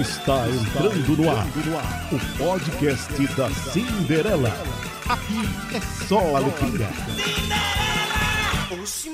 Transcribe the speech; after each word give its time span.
Está 0.00 0.48
entrando 0.48 1.16
no 1.16 1.28
ar 1.28 1.44
o 2.12 2.38
podcast 2.38 3.26
da 3.34 3.50
Cinderela. 3.50 4.50
Aqui 5.08 5.40
é 5.74 6.06
só 6.06 6.36
alegria. 6.36 6.88
Oxi, 8.80 9.10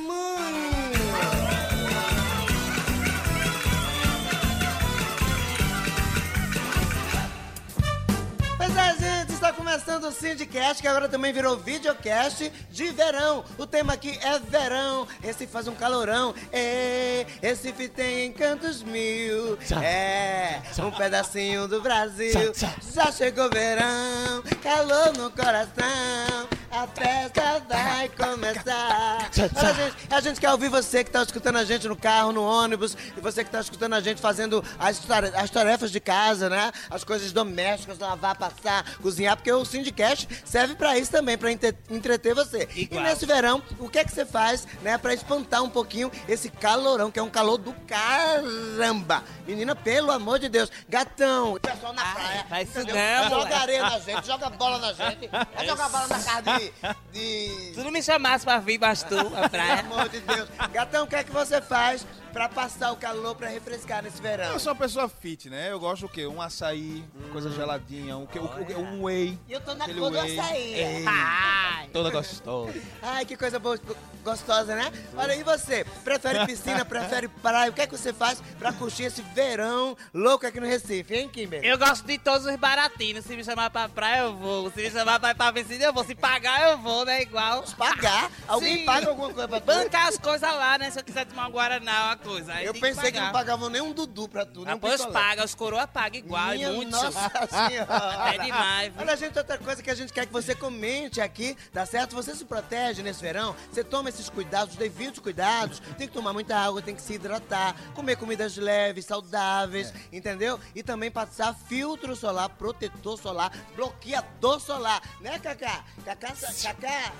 começando 9.64 10.04
o 10.04 10.12
Syndicast, 10.12 10.82
que 10.82 10.86
agora 10.86 11.08
também 11.08 11.32
virou 11.32 11.56
videocast 11.56 12.52
de 12.70 12.90
verão. 12.90 13.42
O 13.56 13.66
tema 13.66 13.94
aqui 13.94 14.18
é 14.22 14.38
verão, 14.38 15.08
esse 15.22 15.46
faz 15.46 15.66
um 15.66 15.74
calorão. 15.74 16.34
É, 16.52 17.24
Recife 17.40 17.88
tem 17.88 18.26
encantos 18.26 18.82
mil. 18.82 19.56
É, 19.82 20.60
um 20.78 20.90
pedacinho 20.90 21.66
do 21.66 21.80
Brasil. 21.80 22.52
Já 22.92 23.10
chegou 23.10 23.48
verão, 23.48 24.42
calor 24.62 25.16
no 25.16 25.30
coração. 25.30 26.53
A 26.74 26.88
festa 26.88 27.62
vai 27.68 28.08
começar. 28.08 29.30
Olha, 29.54 29.74
gente, 29.74 29.96
a 30.10 30.20
gente 30.20 30.40
quer 30.40 30.50
ouvir 30.50 30.68
você 30.68 31.04
que 31.04 31.08
está 31.08 31.22
escutando 31.22 31.54
a 31.54 31.64
gente 31.64 31.86
no 31.86 31.94
carro, 31.94 32.32
no 32.32 32.42
ônibus, 32.42 32.96
e 33.16 33.20
você 33.20 33.44
que 33.44 33.48
está 33.48 33.60
escutando 33.60 33.92
a 33.92 34.00
gente 34.00 34.20
fazendo 34.20 34.62
as, 34.76 35.00
as 35.36 35.50
tarefas 35.50 35.92
de 35.92 36.00
casa, 36.00 36.50
né? 36.50 36.72
As 36.90 37.04
coisas 37.04 37.30
domésticas, 37.30 38.00
lavar, 38.00 38.36
passar, 38.36 38.84
cozinhar, 38.96 39.36
porque 39.36 39.52
o 39.52 39.64
Syndicast 39.64 40.26
serve 40.44 40.74
para 40.74 40.98
isso 40.98 41.12
também, 41.12 41.38
para 41.38 41.52
entreter 41.52 42.34
você. 42.34 42.68
E 42.74 42.88
nesse 42.98 43.24
verão, 43.24 43.62
o 43.78 43.88
que 43.88 44.00
é 44.00 44.04
que 44.04 44.10
você 44.10 44.26
faz, 44.26 44.66
né, 44.82 44.98
para 44.98 45.14
espantar 45.14 45.62
um 45.62 45.70
pouquinho 45.70 46.10
esse 46.28 46.48
calorão, 46.48 47.08
que 47.08 47.20
é 47.20 47.22
um 47.22 47.30
calor 47.30 47.56
do 47.56 47.72
caramba. 47.86 49.22
Menina, 49.46 49.76
pelo 49.76 50.10
amor 50.10 50.40
de 50.40 50.48
Deus, 50.48 50.72
gatão, 50.88 51.54
o 51.54 51.60
pessoal 51.60 51.92
na 51.92 52.02
praia, 52.02 52.44
faz 52.48 52.68
isso 52.68 52.80
entendeu? 52.80 52.96
não, 52.96 53.22
joga 53.24 53.36
moleque. 53.36 53.54
areia 53.54 53.82
na 53.82 53.98
gente, 54.00 54.26
joga 54.26 54.50
bola 54.50 54.78
na 54.78 54.92
gente, 54.92 55.28
vai 55.54 55.66
jogar 55.66 55.88
bola 55.88 56.08
na 56.08 56.18
casa 56.18 56.63
de... 57.12 57.48
de... 57.48 57.72
Tu 57.74 57.82
não 57.82 57.90
me 57.90 58.02
chamasse 58.02 58.44
pra 58.44 58.58
vir, 58.58 58.78
mas 58.78 59.02
tu, 59.02 59.18
a 59.18 59.20
Pelo 59.20 59.50
praia. 59.50 59.80
amor 59.80 60.08
de 60.08 60.20
Deus. 60.20 60.48
Gatão, 60.72 61.04
o 61.04 61.06
que 61.06 61.16
é 61.16 61.24
que 61.24 61.32
você 61.32 61.60
faz 61.60 62.06
pra 62.34 62.48
passar 62.48 62.90
o 62.92 62.96
calor, 62.96 63.34
pra 63.36 63.48
refrescar 63.48 64.02
nesse 64.02 64.20
verão? 64.20 64.52
Eu 64.52 64.58
sou 64.58 64.72
uma 64.72 64.78
pessoa 64.78 65.08
fit, 65.08 65.48
né? 65.48 65.70
Eu 65.70 65.78
gosto 65.80 66.04
o 66.06 66.08
quê? 66.08 66.26
Um 66.26 66.42
açaí, 66.42 67.02
coisa 67.32 67.48
geladinha, 67.50 68.16
um, 68.18 68.26
quê? 68.26 68.38
O- 68.40 68.42
o- 68.44 68.78
um 68.82 69.04
whey. 69.04 69.38
E 69.48 69.52
eu 69.52 69.60
tô 69.60 69.72
na 69.74 69.84
aquele 69.84 70.00
cor 70.00 70.10
do 70.10 70.18
whey. 70.18 70.38
açaí. 70.38 70.74
É, 70.80 71.04
Ai. 71.06 71.88
toda 71.92 72.10
gostosa. 72.10 72.74
Ai, 73.00 73.24
que 73.24 73.36
coisa 73.36 73.58
boa, 73.58 73.78
gostosa, 74.24 74.74
né? 74.74 74.92
Olha, 75.16 75.34
e 75.36 75.42
você? 75.44 75.84
Prefere 76.02 76.44
piscina, 76.44 76.84
prefere 76.84 77.28
praia? 77.28 77.70
O 77.70 77.72
que 77.72 77.82
é 77.82 77.86
que 77.86 77.96
você 77.96 78.12
faz 78.12 78.42
pra 78.58 78.72
curtir 78.72 79.04
esse 79.04 79.22
verão 79.22 79.96
louco 80.12 80.44
aqui 80.46 80.58
no 80.58 80.66
Recife, 80.66 81.14
hein, 81.14 81.28
Kimber? 81.28 81.64
Eu 81.64 81.78
gosto 81.78 82.04
de 82.04 82.18
todos 82.18 82.46
os 82.46 82.56
baratinhos. 82.56 83.24
Se 83.24 83.36
me 83.36 83.44
chamar 83.44 83.70
pra 83.70 83.88
praia, 83.88 84.22
eu 84.22 84.34
vou. 84.36 84.70
Se 84.72 84.82
me 84.82 84.90
chamar 84.90 85.20
pra 85.20 85.30
ir 85.30 85.34
pra 85.36 85.52
piscina, 85.52 85.84
eu 85.84 85.92
vou. 85.92 86.04
Se 86.04 86.14
pagar, 86.16 86.70
eu 86.72 86.78
vou, 86.78 87.04
né? 87.04 87.22
Igual. 87.22 87.62
Pagar? 87.78 88.28
Alguém 88.48 88.78
Sim. 88.78 88.84
paga 88.84 89.08
alguma 89.08 89.32
coisa 89.32 89.46
pra 89.48 89.60
tu? 89.60 89.66
Bancar 89.66 90.08
as 90.08 90.18
coisas 90.18 90.50
lá, 90.50 90.78
né? 90.78 90.90
Se 90.90 90.98
eu 90.98 91.04
quiser 91.04 91.26
tomar 91.26 91.46
um 91.48 91.52
Guaraná, 91.52 92.06
uma 92.06 92.16
coisa. 92.24 92.52
Aí 92.54 92.64
Eu 92.66 92.72
pensei 92.74 93.12
que, 93.12 93.18
pagar. 93.18 93.26
não 93.26 93.32
pagavam 93.32 93.68
nem 93.70 93.80
um 93.82 93.92
Dudu 93.92 94.28
pra 94.28 94.44
tu, 94.44 94.64
nem 94.64 94.72
um 94.74 94.76
Depois 94.76 95.00
picolé. 95.00 95.12
paga, 95.12 95.44
os 95.44 95.54
coroa 95.54 95.86
paga 95.86 96.16
igual, 96.16 96.48
Minha 96.50 96.72
muitos. 96.72 97.00
Nossa 97.02 97.30
Senhora. 97.68 98.34
É 98.34 98.38
demais, 98.38 98.92
viu? 98.92 99.02
Olha, 99.02 99.16
gente, 99.16 99.38
outra 99.38 99.58
coisa 99.58 99.82
que 99.82 99.90
a 99.90 99.94
gente 99.94 100.12
quer 100.12 100.26
que 100.26 100.32
você 100.32 100.54
comente 100.54 101.20
aqui, 101.20 101.56
tá 101.72 101.84
certo? 101.86 102.14
Você 102.16 102.34
se 102.34 102.44
protege 102.44 103.02
nesse 103.02 103.20
verão, 103.20 103.54
você 103.70 103.84
toma 103.84 104.08
esses 104.08 104.28
cuidados, 104.28 104.74
os 104.74 104.78
devidos 104.78 105.18
cuidados, 105.20 105.80
tem 105.98 106.08
que 106.08 106.14
tomar 106.14 106.32
muita 106.32 106.56
água, 106.56 106.80
tem 106.82 106.94
que 106.94 107.02
se 107.02 107.14
hidratar, 107.14 107.74
comer 107.94 108.16
comidas 108.16 108.56
leves, 108.56 109.04
saudáveis, 109.04 109.92
É. 110.12 110.16
entendeu? 110.16 110.58
E 110.74 110.82
também 110.82 111.10
passar 111.10 111.54
filtro 111.68 112.16
solar, 112.16 112.48
protetor 112.48 113.18
solar, 113.18 113.52
bloqueador 113.76 114.60
solar, 114.60 115.00
né, 115.20 115.38
Cacá? 115.38 115.84
Cacá, 116.04 116.32
Cacá? 116.62 117.12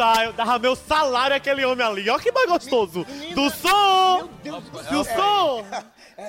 Ah, 0.00 0.24
eu 0.24 0.32
dava 0.32 0.58
meu 0.58 0.76
salário 0.76 1.34
àquele 1.36 1.64
homem 1.64 1.86
ali. 1.86 2.10
Ó 2.10 2.18
que 2.18 2.30
mais 2.32 2.48
gostoso. 2.48 3.06
Menina- 3.08 3.34
Do 3.34 3.50
som! 3.50 4.28
Deus 4.42 4.64
do 4.64 4.70
Do 4.82 5.04
céu. 5.04 5.16
som! 5.16 5.64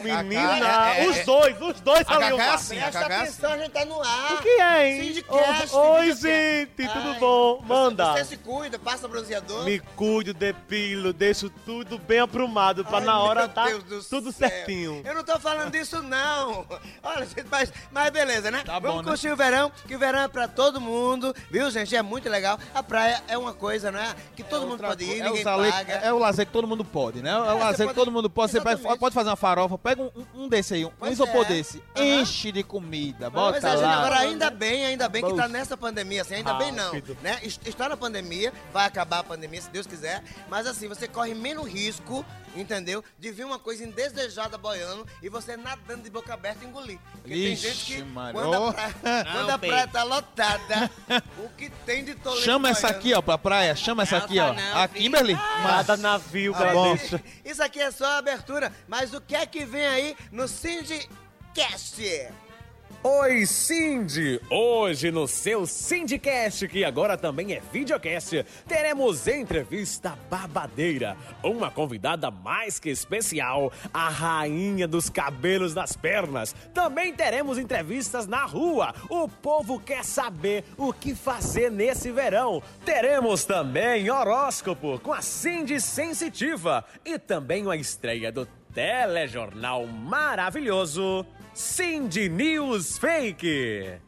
Menina, 0.01 0.93
é, 0.95 1.05
é, 1.05 1.09
os 1.09 1.17
é. 1.17 1.23
dois, 1.23 1.61
os 1.61 1.79
dois 1.81 2.07
A 2.07 2.15
ali. 2.15 2.29
Cacá 2.37 2.43
é 2.43 2.49
assim, 2.53 2.77
a 2.79 2.81
Presta 2.83 2.99
Cacá 3.01 3.13
é 3.13 3.17
assim. 3.17 3.27
atenção, 3.29 3.51
a 3.51 3.57
gente 3.57 3.71
tá 3.71 3.85
no 3.85 4.01
ar. 4.01 4.33
O 4.33 4.37
que 4.37 4.49
é, 4.49 4.89
hein? 4.89 5.03
Syndicast, 5.03 5.75
Oi, 5.75 6.15
gente, 6.15 6.87
tudo 6.93 7.09
Ai, 7.13 7.19
bom? 7.19 7.61
Manda. 7.65 8.13
Você 8.13 8.25
se 8.25 8.37
cuida, 8.37 8.79
passa 8.79 9.07
bronzeador. 9.07 9.63
Me 9.65 9.79
cuido, 9.79 10.33
depilo, 10.33 11.11
deixo 11.13 11.49
tudo 11.49 11.97
bem 11.99 12.19
aprumado 12.19 12.83
pra 12.85 12.99
Ai, 12.99 13.03
na 13.03 13.19
hora 13.19 13.47
tá 13.47 13.65
tudo 14.09 14.31
céu. 14.31 14.49
certinho. 14.49 15.01
Eu 15.05 15.15
não 15.15 15.23
tô 15.23 15.39
falando 15.39 15.71
disso, 15.71 16.01
não. 16.01 16.65
Olha, 17.03 17.25
gente, 17.25 17.45
mas, 17.51 17.71
mas 17.91 18.09
beleza, 18.11 18.49
né? 18.49 18.63
Tá 18.65 18.79
Vamos 18.79 18.97
bom, 18.97 19.01
né? 19.03 19.09
curtir 19.09 19.29
o 19.29 19.35
verão, 19.35 19.71
que 19.87 19.95
o 19.95 19.99
verão 19.99 20.19
é 20.21 20.27
pra 20.27 20.47
todo 20.47 20.79
mundo, 20.79 21.35
viu, 21.51 21.69
gente? 21.69 21.95
É 21.95 22.01
muito 22.01 22.29
legal. 22.29 22.57
A 22.73 22.81
praia 22.81 23.21
é 23.27 23.37
uma 23.37 23.53
coisa, 23.53 23.91
né? 23.91 24.15
Que 24.35 24.43
todo 24.43 24.65
mundo 24.67 24.79
pode 24.83 25.03
ir, 25.03 25.19
é, 25.19 25.23
ninguém 25.25 25.41
o 25.43 25.45
lazer, 25.45 25.71
paga. 25.73 25.93
é 25.93 26.13
o 26.13 26.17
lazer 26.19 26.45
que 26.45 26.51
todo 26.53 26.67
mundo 26.67 26.85
pode, 26.85 27.21
né? 27.21 27.31
É 27.31 27.35
o 27.35 27.57
lazer 27.59 27.87
que 27.87 27.93
todo 27.93 28.02
mundo 28.11 28.29
pode. 28.29 28.51
Você 28.51 28.61
pode, 28.61 29.13
fazer 29.13 29.29
uma 29.29 29.35
farofa, 29.35 29.77
pega 29.77 30.01
um, 30.01 30.11
um- 30.35 30.47
desse 30.47 30.73
aí, 30.73 30.85
um 30.85 30.91
Pois 30.99 31.13
isopor 31.13 31.45
é. 31.45 31.49
desse, 31.49 31.81
Aham. 31.95 32.05
enche 32.05 32.51
de 32.51 32.63
comida, 32.63 33.29
bota 33.29 33.57
é, 33.57 33.61
gente, 33.71 33.81
lá. 33.81 33.97
agora 33.97 34.19
ainda 34.19 34.49
bem, 34.49 34.85
ainda 34.85 35.07
bem 35.09 35.23
que 35.25 35.33
tá 35.33 35.47
nessa 35.47 35.75
pandemia, 35.77 36.21
assim, 36.21 36.35
ainda 36.35 36.53
bem 36.55 36.71
não, 36.71 36.85
Rápido. 36.85 37.17
né? 37.21 37.39
Es- 37.43 37.59
Está 37.65 37.87
na 37.89 37.97
pandemia, 37.97 38.51
vai 38.71 38.85
acabar 38.85 39.19
a 39.19 39.23
pandemia, 39.23 39.61
se 39.61 39.69
Deus 39.69 39.87
quiser, 39.87 40.23
mas 40.49 40.65
assim, 40.67 40.87
você 40.87 41.07
corre 41.07 41.33
menos 41.33 41.67
risco, 41.67 42.25
entendeu? 42.55 43.03
De 43.19 43.31
vir 43.31 43.45
uma 43.45 43.57
coisa 43.57 43.83
indesejada 43.83 44.57
boiando 44.57 45.07
e 45.21 45.29
você 45.29 45.57
nadando 45.57 46.03
de 46.03 46.09
boca 46.09 46.33
aberta 46.33 46.63
e 46.63 46.67
engolir. 46.67 46.99
Porque 47.13 47.29
tem 47.29 47.53
Ixi, 47.53 47.67
gente 47.67 47.85
que, 47.95 48.03
Maria. 48.03 48.33
quando 48.41 48.53
a 48.55 48.73
praia, 48.73 48.93
Não, 49.03 49.31
quando 49.33 49.49
a 49.49 49.57
praia 49.57 49.87
tá 49.87 50.03
lotada, 50.03 50.91
o 51.39 51.49
que 51.57 51.69
tem 51.85 52.03
de 52.03 52.15
tolete 52.15 52.43
Chama 52.43 52.69
essa 52.69 52.81
boiando? 52.87 52.99
aqui, 52.99 53.13
ó, 53.13 53.21
pra 53.21 53.37
praia. 53.37 53.75
Chama 53.75 54.03
essa 54.03 54.17
aqui, 54.17 54.39
ó. 54.39 54.53
não, 54.53 54.77
A. 54.81 54.87
Kimberly. 54.87 55.35
Cada 55.63 55.97
navio, 55.97 56.53
Tá 56.53 56.71
bom. 56.73 56.95
deixa. 56.95 57.21
Isso 57.43 57.63
aqui 57.63 57.79
é 57.79 57.89
só 57.93 58.05
a 58.05 58.17
abertura, 58.17 58.73
mas 58.87 59.13
o 59.13 59.21
que 59.21 59.35
é 59.35 59.45
que 59.45 59.63
vem 59.65 59.85
aí 59.85 60.17
no 60.31 60.47
Syndicast? 60.47 62.01
Oi, 63.01 63.45
Cindy! 63.45 64.39
Hoje 64.49 65.09
no 65.09 65.27
seu 65.27 65.65
Syndicast, 65.65 66.67
que 66.67 66.83
agora 66.83 67.17
também 67.17 67.53
é 67.53 67.61
videocast, 67.71 68.45
teremos 68.67 69.27
entrevista 69.27 70.17
babadeira. 70.29 71.15
Uma 71.41 71.71
convidada 71.71 72.29
mais 72.29 72.79
que 72.79 72.89
especial, 72.89 73.71
a 73.93 74.09
rainha 74.09 74.87
dos 74.87 75.09
cabelos 75.09 75.73
nas 75.73 75.95
pernas. 75.95 76.53
Também 76.73 77.13
teremos 77.13 77.57
entrevistas 77.57 78.27
na 78.27 78.45
rua. 78.45 78.93
O 79.09 79.27
povo 79.27 79.79
quer 79.79 80.03
saber 80.03 80.65
o 80.77 80.93
que 80.93 81.15
fazer 81.15 81.71
nesse 81.71 82.11
verão. 82.11 82.61
Teremos 82.85 83.45
também 83.45 84.09
horóscopo 84.09 84.99
com 84.99 85.13
a 85.13 85.21
Cindy 85.21 85.79
Sensitiva 85.79 86.85
e 87.05 87.17
também 87.17 87.69
a 87.69 87.75
estreia 87.75 88.31
do 88.31 88.45
telejornal 88.73 89.85
maravilhoso 89.85 91.25
Cindy 91.55 92.29
News 92.29 92.97
Fake. 92.97 93.99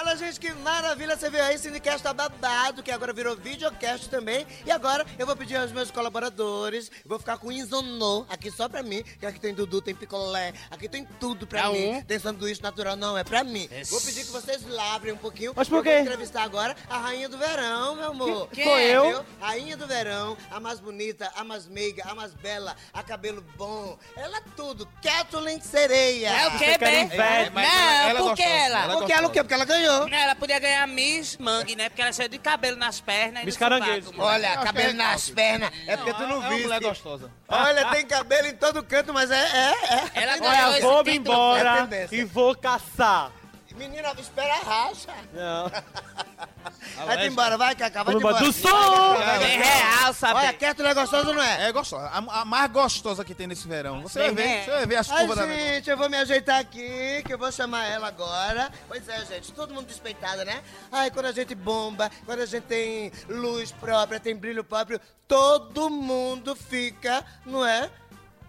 Olha, 0.00 0.16
gente, 0.16 0.38
que 0.38 0.52
maravilha 0.52 1.16
você 1.16 1.28
veio 1.28 1.42
aí, 1.42 1.58
Cinecast 1.58 2.04
tá 2.04 2.14
babado, 2.14 2.84
que 2.84 2.90
agora 2.92 3.12
virou 3.12 3.34
videocast 3.36 4.08
também. 4.08 4.46
E 4.64 4.70
agora 4.70 5.04
eu 5.18 5.26
vou 5.26 5.34
pedir 5.34 5.56
aos 5.56 5.72
meus 5.72 5.90
colaboradores, 5.90 6.88
eu 7.02 7.08
vou 7.08 7.18
ficar 7.18 7.36
com 7.36 7.50
Isonô 7.50 8.24
aqui 8.28 8.48
só 8.48 8.68
pra 8.68 8.80
mim, 8.80 9.02
que 9.18 9.26
aqui 9.26 9.40
tem 9.40 9.52
Dudu, 9.52 9.82
tem 9.82 9.96
picolé, 9.96 10.52
aqui 10.70 10.88
tem 10.88 11.04
tudo 11.18 11.48
pra 11.48 11.62
Pra 11.62 11.70
mim. 11.72 11.94
um. 11.94 12.02
Tem 12.04 12.16
sanduíche 12.16 12.62
natural, 12.62 12.94
não, 12.94 13.18
é 13.18 13.24
pra 13.24 13.42
mim. 13.42 13.68
Esse- 13.72 13.90
Vou 13.90 14.00
pedir 14.00 14.24
que 14.24 14.30
vocês 14.30 14.64
lavrem 14.68 15.14
um 15.14 15.16
pouquinho. 15.16 15.52
Mas 15.56 15.68
por 15.68 15.78
Eu 15.78 15.82
quê? 15.82 15.90
vou 15.94 16.00
entrevistar 16.02 16.44
agora 16.44 16.76
a 16.88 16.96
rainha 16.98 17.28
do 17.28 17.36
verão, 17.36 17.96
meu 17.96 18.10
amor. 18.12 18.48
Que- 18.50 18.62
Sou 18.62 18.78
eu? 18.78 19.02
Entendeu? 19.04 19.26
Rainha 19.40 19.76
do 19.76 19.86
verão, 19.88 20.36
a 20.48 20.60
mais 20.60 20.78
bonita, 20.78 21.28
a 21.34 21.42
mais 21.42 21.66
meiga, 21.66 22.04
a 22.08 22.14
mais 22.14 22.32
bela, 22.34 22.76
a 22.94 23.02
cabelo 23.02 23.44
bom. 23.56 23.98
Ela 24.16 24.36
é 24.38 24.42
tudo. 24.54 24.88
Kathleen 25.02 25.60
Sereia. 25.60 26.28
É 26.28 26.46
o 26.46 26.56
quê, 26.56 26.78
bem? 26.78 27.08
mas 27.52 27.52
Não, 27.52 27.60
ela- 27.80 28.10
ela 28.10 28.20
é 28.20 28.22
por 28.22 28.36
que 28.36 28.42
gostosa, 28.44 28.64
ela? 28.64 28.82
ela 28.84 28.92
é 28.92 28.96
Porque 28.96 29.12
ela 29.12 29.26
o 29.26 29.30
quê? 29.32 29.42
Porque 29.42 29.54
ela 29.54 29.64
ganhou. 29.64 29.87
Não, 29.88 30.08
ela 30.08 30.34
podia 30.34 30.58
ganhar 30.58 30.86
Miss 30.86 31.36
Mangue, 31.38 31.74
né? 31.76 31.88
Porque 31.88 32.00
ela 32.00 32.10
é 32.10 32.12
cheia 32.12 32.28
de 32.28 32.38
cabelo 32.38 32.76
nas 32.76 33.00
pernas 33.00 33.42
e 33.42 33.46
Miss 33.46 33.56
Caranguejo. 33.56 34.12
Olha, 34.18 34.54
acho 34.54 34.62
cabelo 34.62 34.90
é 34.90 34.92
nas 34.92 35.30
pernas. 35.30 35.70
É 35.86 35.96
porque 35.96 36.12
tu 36.14 36.26
não 36.26 36.44
é 36.44 36.48
viste. 36.48 36.62
mulher 36.64 36.80
gostosa. 36.80 37.30
Olha, 37.48 37.86
tem 37.90 38.06
cabelo 38.06 38.48
em 38.48 38.54
todo 38.54 38.82
canto, 38.82 39.12
mas 39.14 39.30
é. 39.30 39.36
é, 39.36 39.70
é. 39.70 40.22
Ela 40.22 40.36
é 40.36 40.40
ganhou 40.40 40.66
Olha, 40.68 40.72
esse 40.72 40.82
vou 40.82 41.02
é 41.06 41.10
embora 41.10 41.76
tendência. 41.82 42.16
e 42.16 42.24
vou 42.24 42.54
caçar. 42.54 43.32
Menina, 43.78 44.12
espera 44.18 44.54
a 44.54 44.58
racha. 44.58 45.14
Não. 45.32 45.70
Vai-te 47.06 47.26
embora, 47.28 47.56
vai, 47.56 47.74
Cacá, 47.74 48.02
vai 48.02 48.14
embora. 48.14 48.38
Do 48.38 48.52
som! 48.52 48.68
Vai, 48.68 49.38
vai, 49.38 49.38
vai. 49.38 49.56
real, 49.58 50.12
sabe? 50.12 50.40
Olha, 50.40 50.52
Kathleen 50.52 50.90
é 50.90 50.94
gostosa 50.94 51.28
ou 51.28 51.34
não 51.34 51.42
é? 51.42 51.68
É 51.68 51.72
gostosa. 51.72 52.06
A, 52.06 52.40
a 52.40 52.44
mais 52.44 52.70
gostosa 52.70 53.24
que 53.24 53.34
tem 53.34 53.46
nesse 53.46 53.68
verão. 53.68 54.02
Você 54.02 54.18
vai 54.18 54.30
ver, 54.32 54.44
né? 54.44 54.64
você 54.64 54.70
vai 54.70 54.86
ver 54.86 54.96
as 54.96 55.08
curvas 55.08 55.36
da 55.36 55.46
gente, 55.46 55.90
eu 55.90 55.96
vou 55.96 56.10
me 56.10 56.16
ajeitar 56.16 56.58
aqui, 56.58 57.22
que 57.24 57.32
eu 57.32 57.38
vou 57.38 57.52
chamar 57.52 57.86
ela 57.86 58.08
agora. 58.08 58.70
Pois 58.88 59.08
é, 59.08 59.24
gente, 59.24 59.52
todo 59.52 59.72
mundo 59.72 59.86
despeitada, 59.86 60.44
né? 60.44 60.60
Ai, 60.90 61.10
quando 61.10 61.26
a 61.26 61.32
gente 61.32 61.54
bomba, 61.54 62.10
quando 62.26 62.40
a 62.40 62.46
gente 62.46 62.64
tem 62.64 63.12
luz 63.28 63.70
própria, 63.72 64.18
tem 64.18 64.34
brilho 64.34 64.64
próprio, 64.64 65.00
todo 65.26 65.88
mundo 65.88 66.56
fica, 66.56 67.24
não 67.46 67.64
é? 67.64 67.90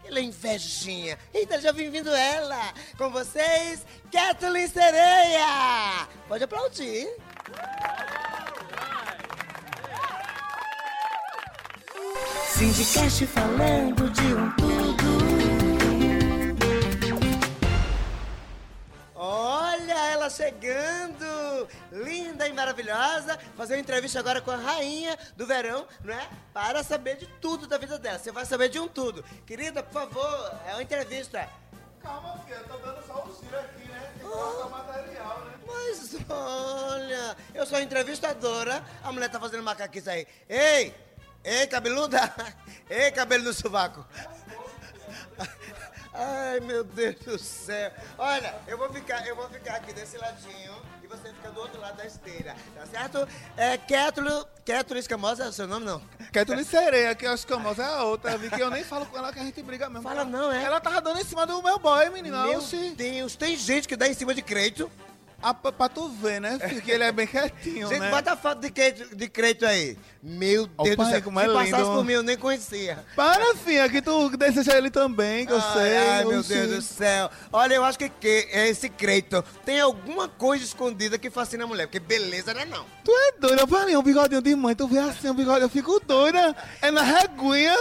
Ele 0.09 0.21
é 0.21 0.23
invejinha. 0.23 1.19
Eita, 1.31 1.61
já 1.61 1.71
vim 1.71 1.91
vindo 1.91 2.09
ela. 2.09 2.73
Com 2.97 3.11
vocês, 3.11 3.85
Kathleen 4.11 4.67
Sereia. 4.67 6.07
Pode 6.27 6.43
aplaudir. 6.43 7.07
Sindicast 12.47 13.27
falando 13.27 14.09
de 14.09 14.33
um 14.33 14.51
tudo. 14.55 15.09
Olha 19.13 19.58
chegando! 20.29 21.67
Linda 21.91 22.47
e 22.47 22.53
maravilhosa. 22.53 23.37
Fazer 23.55 23.75
uma 23.75 23.81
entrevista 23.81 24.19
agora 24.19 24.41
com 24.41 24.51
a 24.51 24.57
rainha 24.57 25.17
do 25.35 25.45
verão, 25.45 25.87
não 26.03 26.13
é? 26.13 26.29
Para 26.53 26.83
saber 26.83 27.17
de 27.17 27.27
tudo 27.41 27.67
da 27.67 27.77
vida 27.77 27.97
dela. 27.97 28.19
Você 28.19 28.31
vai 28.31 28.45
saber 28.45 28.69
de 28.69 28.79
um 28.79 28.87
tudo. 28.87 29.23
Querida, 29.45 29.81
por 29.81 29.93
favor, 29.93 30.59
é 30.67 30.73
uma 30.73 30.83
entrevista. 30.83 31.49
Calma, 32.01 32.37
filha, 32.45 32.59
tô 32.59 32.77
dando 32.77 33.05
só 33.05 33.25
o 33.25 33.37
giro 33.43 33.59
aqui, 33.59 33.87
né? 33.89 34.11
Tem 34.13 34.19
que 34.19 34.33
colocar 34.33 34.65
o 34.65 34.69
material, 34.69 35.39
né? 35.45 35.53
Mas 35.67 36.15
olha, 36.29 37.37
eu 37.53 37.65
sou 37.65 37.79
entrevistadora. 37.79 38.83
A 39.03 39.11
mulher 39.11 39.29
tá 39.29 39.39
fazendo 39.39 39.63
macaquice 39.63 40.09
aí. 40.09 40.27
Ei! 40.47 40.95
Ei, 41.43 41.67
cabeluda! 41.67 42.33
Ei, 42.89 43.11
cabelo 43.11 43.45
no 43.45 43.53
sovaco! 43.53 44.05
Ai, 46.21 46.59
meu 46.59 46.83
Deus 46.83 47.15
do 47.15 47.39
céu. 47.39 47.91
Olha, 48.17 48.53
eu 48.67 48.77
vou 48.77 48.91
ficar, 48.91 49.25
eu 49.25 49.37
vou 49.37 49.47
ficar 49.47 49.75
aqui 49.75 49.93
desse 49.93 50.17
ladinho 50.17 50.75
e 51.01 51.07
você 51.07 51.29
fica 51.29 51.49
do 51.49 51.61
outro 51.61 51.79
lado 51.79 51.95
da 51.95 52.05
esteira, 52.05 52.53
tá 52.75 52.85
certo? 52.85 53.25
É 53.55 53.77
Kétulo, 53.77 54.45
Kétulo 54.65 54.99
Escamosa 54.99 55.45
é 55.45 55.47
o 55.47 55.53
seu 55.53 55.65
nome, 55.65 55.85
não? 55.85 56.01
Ketuli 56.33 56.65
Sereia, 56.65 57.15
que 57.15 57.25
eu 57.25 57.31
acho 57.31 57.47
que 57.47 57.53
a 57.53 57.57
moça 57.57 57.83
é 57.83 57.85
a 57.85 58.03
outra, 58.03 58.37
vi 58.37 58.49
que 58.49 58.61
eu 58.61 58.69
nem 58.69 58.83
falo 58.83 59.05
com 59.05 59.17
ela 59.17 59.31
que 59.31 59.39
a 59.39 59.43
gente 59.43 59.61
briga 59.63 59.89
mesmo. 59.89 60.03
Fala 60.03 60.25
não, 60.25 60.51
é? 60.51 60.61
Ela 60.61 60.81
tava 60.81 60.99
dando 60.99 61.21
em 61.21 61.23
cima 61.23 61.47
do 61.47 61.63
meu 61.63 61.79
boy, 61.79 62.09
menina. 62.09 62.43
Meu. 62.43 62.61
Deus, 62.95 63.35
tem 63.37 63.55
gente 63.55 63.87
que 63.87 63.95
dá 63.95 64.05
em 64.07 64.13
cima 64.13 64.33
de 64.33 64.41
Creito. 64.41 64.91
Ah, 65.41 65.53
pra, 65.53 65.71
pra 65.71 65.89
tu 65.89 66.09
ver, 66.09 66.39
né, 66.41 66.57
filho, 66.59 66.81
que 66.81 66.91
ele 66.91 67.03
é 67.03 67.11
bem 67.11 67.25
quietinho, 67.27 67.87
Gente, 67.87 67.99
né? 67.99 68.09
bota 68.11 68.33
a 68.33 68.37
foto 68.37 68.59
de 68.61 68.69
Creito, 68.71 69.15
de 69.15 69.27
Creito 69.29 69.65
aí. 69.65 69.97
Meu 70.21 70.67
Deus 70.67 70.89
do 70.89 70.97
pai, 70.97 71.11
céu. 71.11 71.21
como 71.23 71.39
é 71.39 71.47
Se 71.47 71.53
passasse 71.53 71.83
lindo. 71.83 71.95
por 71.95 72.03
mim, 72.03 72.13
eu 72.13 72.23
nem 72.23 72.37
conhecia. 72.37 73.05
Para, 73.15 73.55
filha, 73.55 73.87
que 73.87 74.01
tu 74.01 74.29
deseja 74.37 74.77
ele 74.77 74.89
também, 74.89 75.45
que 75.45 75.53
eu 75.53 75.61
ai, 75.61 75.73
sei. 75.73 75.97
Ai, 75.97 76.25
meu 76.25 76.39
oxi. 76.39 76.53
Deus 76.53 76.75
do 76.75 76.81
céu. 76.81 77.29
Olha, 77.53 77.75
eu 77.75 77.83
acho 77.85 77.97
que, 77.97 78.09
que 78.09 78.47
esse 78.51 78.89
Creito 78.89 79.43
tem 79.65 79.79
alguma 79.79 80.27
coisa 80.27 80.63
escondida 80.63 81.17
que 81.17 81.29
fascina 81.29 81.63
a 81.63 81.67
mulher, 81.67 81.87
porque 81.87 81.99
beleza 81.99 82.53
não 82.53 82.61
é 82.61 82.65
não. 82.65 82.85
Tu 83.03 83.11
é 83.11 83.31
doida, 83.39 83.65
Palinha, 83.65 83.99
um 83.99 84.03
bigodinho 84.03 84.41
de 84.41 84.55
mãe, 84.55 84.75
tu 84.75 84.87
vê 84.87 84.99
assim, 84.99 85.29
um 85.29 85.33
bigode, 85.33 85.61
eu 85.61 85.69
fico 85.69 85.99
doida. 86.01 86.55
É 86.81 86.91
na 86.91 87.01
reguinha, 87.01 87.71
é 87.71 87.79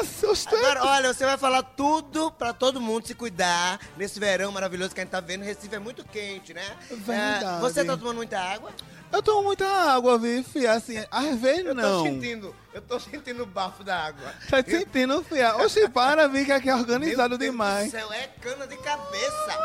Agora, 0.57 0.85
olha, 0.85 1.13
você 1.15 1.25
vai 1.25 1.37
falar 1.37 1.63
tudo 1.63 2.31
pra 2.33 2.53
todo 2.53 2.81
mundo 2.81 3.07
se 3.07 3.15
cuidar 3.15 3.81
nesse 3.97 4.21
verão 4.21 4.53
maravilhoso 4.53 4.95
que 4.95 5.01
a 5.01 5.05
gente 5.05 5.11
tá 5.11 5.21
vendo. 5.21 5.43
Recife 5.43 5.75
é 5.75 5.79
muito 5.79 6.05
quente, 6.05 6.55
né? 6.55 6.63
Verdade. 6.91 7.45
É, 7.45 7.48
você 7.61 7.85
tá 7.85 7.97
tomando 7.97 8.17
muita 8.17 8.39
água? 8.39 8.71
Eu 9.11 9.23
tomo 9.23 9.43
muita 9.45 9.67
água, 9.67 10.19
viu, 10.19 10.45
filha? 10.45 10.73
Assim, 10.73 11.03
às 11.11 11.39
vezes 11.41 11.65
Eu 11.65 11.75
não. 11.75 11.83
tô 11.83 12.11
sentindo, 12.11 12.55
eu 12.75 12.83
tô 12.83 13.01
sentindo 13.01 13.43
o 13.43 13.47
bafo 13.47 13.83
da 13.83 13.97
água. 14.05 14.35
Tá 14.51 14.63
sentindo, 14.63 15.25
filha? 15.25 15.57
Oxi, 15.57 15.89
para, 15.89 16.29
vi 16.29 16.45
que 16.45 16.53
aqui 16.53 16.69
é 16.69 16.75
organizado 16.75 17.31
Meu 17.31 17.39
Deus 17.39 17.51
demais. 17.51 17.87
Do 17.87 17.91
céu, 17.93 18.13
é 18.13 18.27
cana 18.41 18.67
de 18.67 18.77
cabeça. 18.77 19.59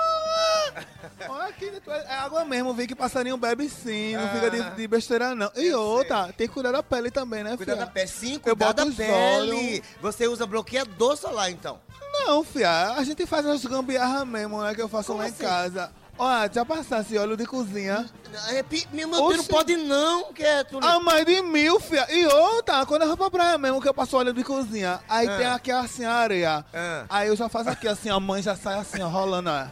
Olha 1.27 1.45
aqui, 1.49 1.65
é 1.87 1.91
é 1.91 2.15
água 2.15 2.45
mesmo, 2.45 2.73
vi 2.73 2.87
que 2.87 2.95
passarinho 2.95 3.35
bebe 3.35 3.67
sim, 3.69 4.15
não 4.15 4.23
Ah. 4.25 4.29
fica 4.29 4.49
de, 4.49 4.75
de 4.77 4.87
besteira 4.87 5.35
não. 5.35 5.51
E 5.55 5.67
Eu 5.67 5.81
outra, 5.81 6.31
tem 6.33 6.47
que 6.47 6.53
cuidar 6.53 6.71
da 6.71 6.81
pele 6.81 7.11
também, 7.11 7.43
né, 7.43 7.57
Cuidar 7.57 7.73
filha? 7.73 7.85
da 7.85 7.91
pele. 7.91 8.07
Sim, 8.07 8.33
Eu 8.35 8.39
cuidar 8.39 8.71
da 8.71 8.85
pele. 8.85 9.11
olhos. 9.11 9.81
Você 10.01 10.25
usa 10.27 10.45
bloqueador 10.47 11.17
solar, 11.17 11.51
então. 11.51 11.79
Não, 12.25 12.43
filha, 12.45 12.91
a 12.93 13.03
gente 13.03 13.25
faz 13.25 13.45
as 13.45 13.65
gambiarras 13.65 14.25
mesmo, 14.25 14.61
né, 14.63 14.73
que 14.73 14.81
eu 14.81 14.87
faço 14.87 15.07
Como 15.07 15.19
lá 15.19 15.25
assim? 15.25 15.43
em 15.43 15.45
casa. 15.45 15.91
Olha, 16.17 16.49
já 16.53 16.63
passasse 16.63 17.17
óleo 17.17 17.35
de 17.35 17.45
cozinha. 17.45 18.07
É, 18.51 18.63
pi- 18.63 18.87
meu 18.91 19.07
Deus, 19.09 19.19
não 19.21 19.29
Oxi. 19.39 19.47
pode 19.49 19.77
não, 19.77 20.33
Keto. 20.33 20.79
A 20.83 20.99
mais 20.99 21.23
de 21.25 21.41
mil, 21.41 21.79
filha. 21.79 22.07
E 22.09 22.25
outra, 22.25 22.83
quando 22.85 23.01
eu 23.03 23.07
vou 23.09 23.17
pra 23.17 23.29
praia 23.29 23.57
mesmo, 23.57 23.79
que 23.81 23.87
eu 23.87 23.93
passo 23.93 24.17
óleo 24.17 24.33
de 24.33 24.43
cozinha, 24.43 24.99
aí 25.07 25.27
Ah. 25.27 25.37
tem 25.37 25.45
aqui 25.47 25.71
assim 25.71 26.03
a 26.05 26.13
areia. 26.13 26.65
Ah. 26.73 27.05
Aí 27.09 27.27
eu 27.27 27.35
já 27.35 27.47
faço 27.49 27.69
aqui 27.69 27.87
assim, 27.87 28.09
a 28.09 28.19
mãe 28.19 28.41
já 28.41 28.55
sai 28.55 28.79
assim, 28.79 29.01
ó, 29.01 29.07
rolando, 29.07 29.49
ó. 29.51 29.67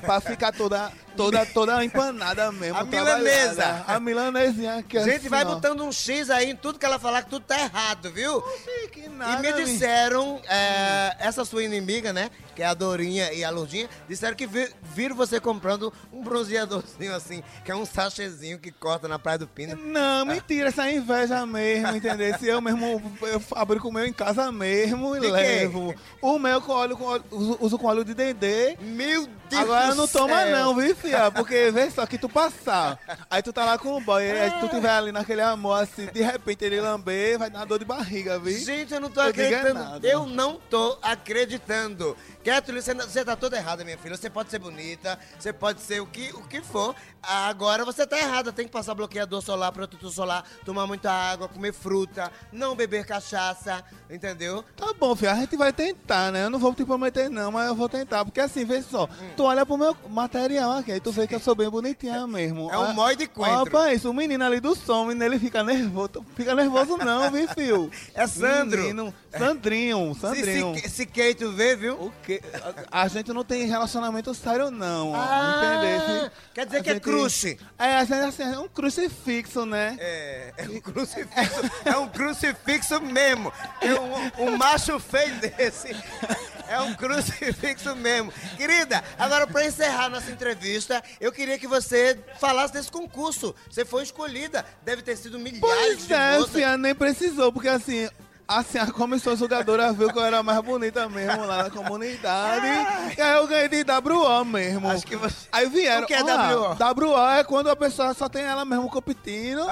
pra 0.00 0.20
ficar 0.20 0.52
toda, 0.52 0.90
toda, 1.16 1.44
toda 1.46 1.84
empanada 1.84 2.50
mesmo. 2.52 2.78
A 2.78 2.84
milanesa. 2.84 3.84
A 3.86 4.00
milanesinha 4.00 4.76
aqui 4.78 4.98
Gente, 5.00 5.16
assim, 5.16 5.28
vai 5.28 5.44
ó. 5.44 5.54
botando 5.54 5.82
um 5.84 5.92
X 5.92 6.30
aí 6.30 6.50
em 6.50 6.56
tudo 6.56 6.78
que 6.78 6.86
ela 6.86 6.98
falar 6.98 7.22
que 7.22 7.30
tudo 7.30 7.44
tá 7.46 7.58
errado, 7.60 8.10
viu? 8.10 8.38
Oxi, 8.38 8.88
que 8.90 9.00
E 9.00 9.08
nada, 9.08 9.36
me 9.42 9.52
menino. 9.52 9.66
disseram, 9.66 10.40
é, 10.48 11.16
essa 11.18 11.44
sua 11.44 11.62
inimiga, 11.62 12.12
né? 12.12 12.30
Que 12.54 12.62
é 12.62 12.66
a 12.66 12.74
Dorinha 12.74 13.32
e 13.32 13.42
a 13.44 13.50
Lourdinha, 13.50 13.88
disseram 14.08 14.36
que 14.36 14.46
vi- 14.46 14.70
viram 14.82 15.16
você 15.16 15.40
comprando 15.40 15.92
um 16.12 16.22
bronzeadorzinho 16.22 17.14
assim, 17.14 17.42
que 17.64 17.70
é 17.70 17.74
um 17.76 17.84
sachêzinho 17.86 18.58
que 18.58 18.70
corta 18.70 19.08
na 19.08 19.18
Praia 19.18 19.38
do 19.38 19.46
Pino. 19.48 19.76
Não, 19.76 20.26
mentira, 20.26 20.68
essa 20.68 20.86
é 20.88 20.94
inveja 20.96 21.44
mesmo, 21.46 21.96
entendeu? 21.96 22.36
Se 22.38 22.46
eu 22.48 22.60
mesmo 22.60 23.00
eu 23.22 23.40
fabrico 23.40 23.88
o 23.88 23.92
meu 23.92 24.06
em 24.06 24.12
casa 24.12 24.52
mesmo 24.52 25.16
e 25.16 25.20
De 25.20 25.26
quê? 25.26 25.32
levo. 25.32 25.94
O 26.20 26.38
meu 26.38 26.60
com 26.60 26.72
óleo, 26.72 26.96
com 26.96 27.04
óleo 27.04 27.24
uso, 27.30 27.56
uso 27.60 27.78
com 27.78 27.86
óleo 27.86 28.04
de 28.04 28.14
dendê. 28.14 28.76
Meu 28.80 29.26
Deus 29.48 29.62
Agora 29.62 29.94
não 29.94 30.06
toma 30.08 30.42
céu. 30.42 30.50
não, 30.56 30.74
viu, 30.74 30.94
fia? 30.96 31.30
Porque 31.30 31.70
vê 31.70 31.90
só 31.90 32.06
que 32.06 32.16
tu 32.18 32.28
passar. 32.28 32.98
Aí 33.30 33.42
tu 33.42 33.52
tá 33.52 33.64
lá 33.64 33.78
com 33.78 33.96
o 33.96 34.00
boy, 34.00 34.30
aí 34.30 34.50
tu 34.60 34.68
tiver 34.68 34.90
ali 34.90 35.12
naquele 35.12 35.42
amor 35.42 35.82
assim, 35.82 36.06
de 36.06 36.22
repente 36.22 36.64
ele 36.64 36.80
lamber, 36.80 37.38
vai 37.38 37.50
dar 37.50 37.64
dor 37.64 37.78
de 37.78 37.84
barriga, 37.84 38.38
viu? 38.38 38.58
Gente, 38.58 38.92
eu 38.94 39.00
não 39.00 39.10
tô 39.10 39.20
Eu 39.20 39.26
é 39.26 39.30
acreditando. 39.30 40.06
Eu 40.06 40.26
não 40.26 40.58
tô 40.70 40.98
acreditando. 41.02 42.16
Kathleen, 42.44 42.80
você, 42.82 42.94
você 42.94 43.24
tá 43.24 43.36
toda 43.36 43.56
errada, 43.56 43.84
minha 43.84 43.98
filha. 43.98 44.16
Você 44.16 44.28
pode 44.30 44.50
ser 44.50 44.58
bonita, 44.58 45.18
você 45.38 45.52
pode 45.52 45.80
ser 45.80 46.00
o 46.00 46.06
que, 46.06 46.30
o 46.34 46.42
que 46.42 46.60
for. 46.62 46.94
Agora 47.22 47.84
você 47.84 48.06
tá 48.06 48.18
errada. 48.18 48.52
Tem 48.52 48.66
que 48.66 48.72
passar 48.72 48.94
bloqueador 48.94 49.40
solar, 49.42 49.72
protetor 49.72 50.10
solar, 50.10 50.44
tomar 50.64 50.86
muita 50.86 51.10
água, 51.12 51.48
comer 51.48 51.72
fruta, 51.72 52.30
não 52.52 52.74
beber 52.74 53.04
cachaça, 53.06 53.84
entendeu? 54.10 54.64
Tá 54.76 54.92
bom, 54.98 55.14
filha, 55.14 55.32
a 55.32 55.36
gente 55.36 55.56
vai 55.56 55.72
tentar, 55.72 56.32
né? 56.32 56.44
Eu 56.44 56.50
não 56.50 56.58
vou 56.58 56.74
te 56.74 56.84
prometer 56.84 57.28
não, 57.30 57.52
mas 57.52 57.68
eu 57.68 57.74
vou 57.74 57.88
tentar. 57.88 58.24
Porque 58.24 58.40
assim, 58.40 58.64
vê 58.64 58.82
só, 58.82 59.08
tu 59.36 59.44
olha 59.44 59.64
pro 59.64 59.76
meu 59.78 59.96
material 60.08 60.72
aqui, 60.72 60.92
aí 60.92 61.00
tu 61.00 61.12
vê 61.12 61.26
que 61.26 61.34
eu 61.34 61.40
sou 61.40 61.54
bem 61.54 61.68
bonitinha 61.70 62.26
mesmo. 62.26 62.70
É 62.70 62.78
um 62.78 62.90
Ó, 62.90 62.92
mói 62.92 63.16
de 63.16 63.26
coentro. 63.26 63.60
Ó, 63.60 63.64
rapaz, 63.64 64.04
o 64.04 64.12
menino 64.12 64.44
ali 64.44 64.60
do 64.60 64.74
som, 64.74 65.04
menino, 65.04 65.24
ele 65.24 65.38
fica 65.38 65.62
nervoso. 65.62 66.24
Fica 66.34 66.54
nervoso 66.54 66.96
não, 66.96 67.30
viu, 67.30 67.48
fio? 67.48 67.90
É 68.14 68.26
Sandro. 68.26 68.80
Menino, 68.82 69.14
Sandrinho, 69.36 70.14
Se, 70.14 70.20
Sandrinho. 70.20 70.74
se, 70.78 70.88
se 70.88 71.06
Kate 71.06 71.44
vê, 71.46 71.76
viu? 71.76 71.94
O 71.94 72.12
quê? 72.22 72.31
A, 72.90 73.02
a 73.02 73.08
gente 73.08 73.32
não 73.32 73.44
tem 73.44 73.66
relacionamento 73.66 74.32
sério, 74.34 74.70
não. 74.70 75.12
Ah, 75.14 75.76
entendeu? 75.76 76.30
quer 76.54 76.66
dizer 76.66 76.78
A 76.78 76.82
que 76.82 76.90
é 76.90 76.92
gente- 76.94 77.02
crush. 77.02 77.56
É, 77.78 77.94
a 77.96 78.04
gente, 78.04 78.14
assim, 78.24 78.42
é 78.42 78.58
um 78.58 78.68
crucifixo, 78.68 79.66
né? 79.66 79.96
É, 80.00 80.52
é 80.58 80.62
um 80.68 80.80
crucifixo. 80.80 81.60
é 81.84 81.96
um 81.96 82.08
crucifixo 82.08 83.00
mesmo. 83.00 83.52
É 83.80 83.94
um, 83.94 84.48
um 84.48 84.56
macho 84.56 84.98
feio 85.00 85.34
desse. 85.40 85.94
É 86.68 86.80
um 86.80 86.94
crucifixo 86.94 87.94
mesmo. 87.96 88.32
Querida, 88.56 89.02
agora 89.18 89.46
pra 89.46 89.66
encerrar 89.66 90.08
nossa 90.08 90.30
entrevista, 90.30 91.02
eu 91.20 91.30
queria 91.32 91.58
que 91.58 91.66
você 91.66 92.18
falasse 92.40 92.72
desse 92.72 92.90
concurso. 92.90 93.54
Você 93.70 93.84
foi 93.84 94.02
escolhida. 94.04 94.64
Deve 94.82 95.02
ter 95.02 95.16
sido 95.16 95.38
milhares 95.38 95.60
Pois 95.60 96.06
de 96.06 96.14
é, 96.14 96.38
moças. 96.38 96.52
filha, 96.52 96.76
nem 96.78 96.94
precisou, 96.94 97.52
porque 97.52 97.68
assim, 97.68 98.08
assim, 98.58 98.78
a 98.78 98.86
comissão 98.86 99.36
jogadora 99.36 99.92
viu 99.92 100.12
que 100.12 100.18
eu 100.18 100.24
era 100.24 100.42
mais 100.42 100.60
bonita 100.60 101.08
mesmo 101.08 101.44
lá 101.46 101.64
na 101.64 101.70
comunidade. 101.70 102.66
e 103.16 103.20
aí 103.20 103.36
eu 103.36 103.46
ganhei 103.46 103.68
de 103.68 103.84
WO 103.84 104.44
mesmo. 104.44 104.88
Acho 104.88 105.06
que 105.06 105.16
você- 105.16 105.48
Aí 105.52 105.68
vieram. 105.68 106.04
O 106.04 106.06
que 106.06 106.14
é 106.14 106.18
ah, 106.20 106.92
WO 106.94 107.28
é 107.30 107.44
quando 107.44 107.70
a 107.70 107.76
pessoa 107.76 108.14
só 108.14 108.28
tem 108.28 108.42
ela 108.42 108.64
mesmo 108.64 108.88
competindo. 108.90 109.62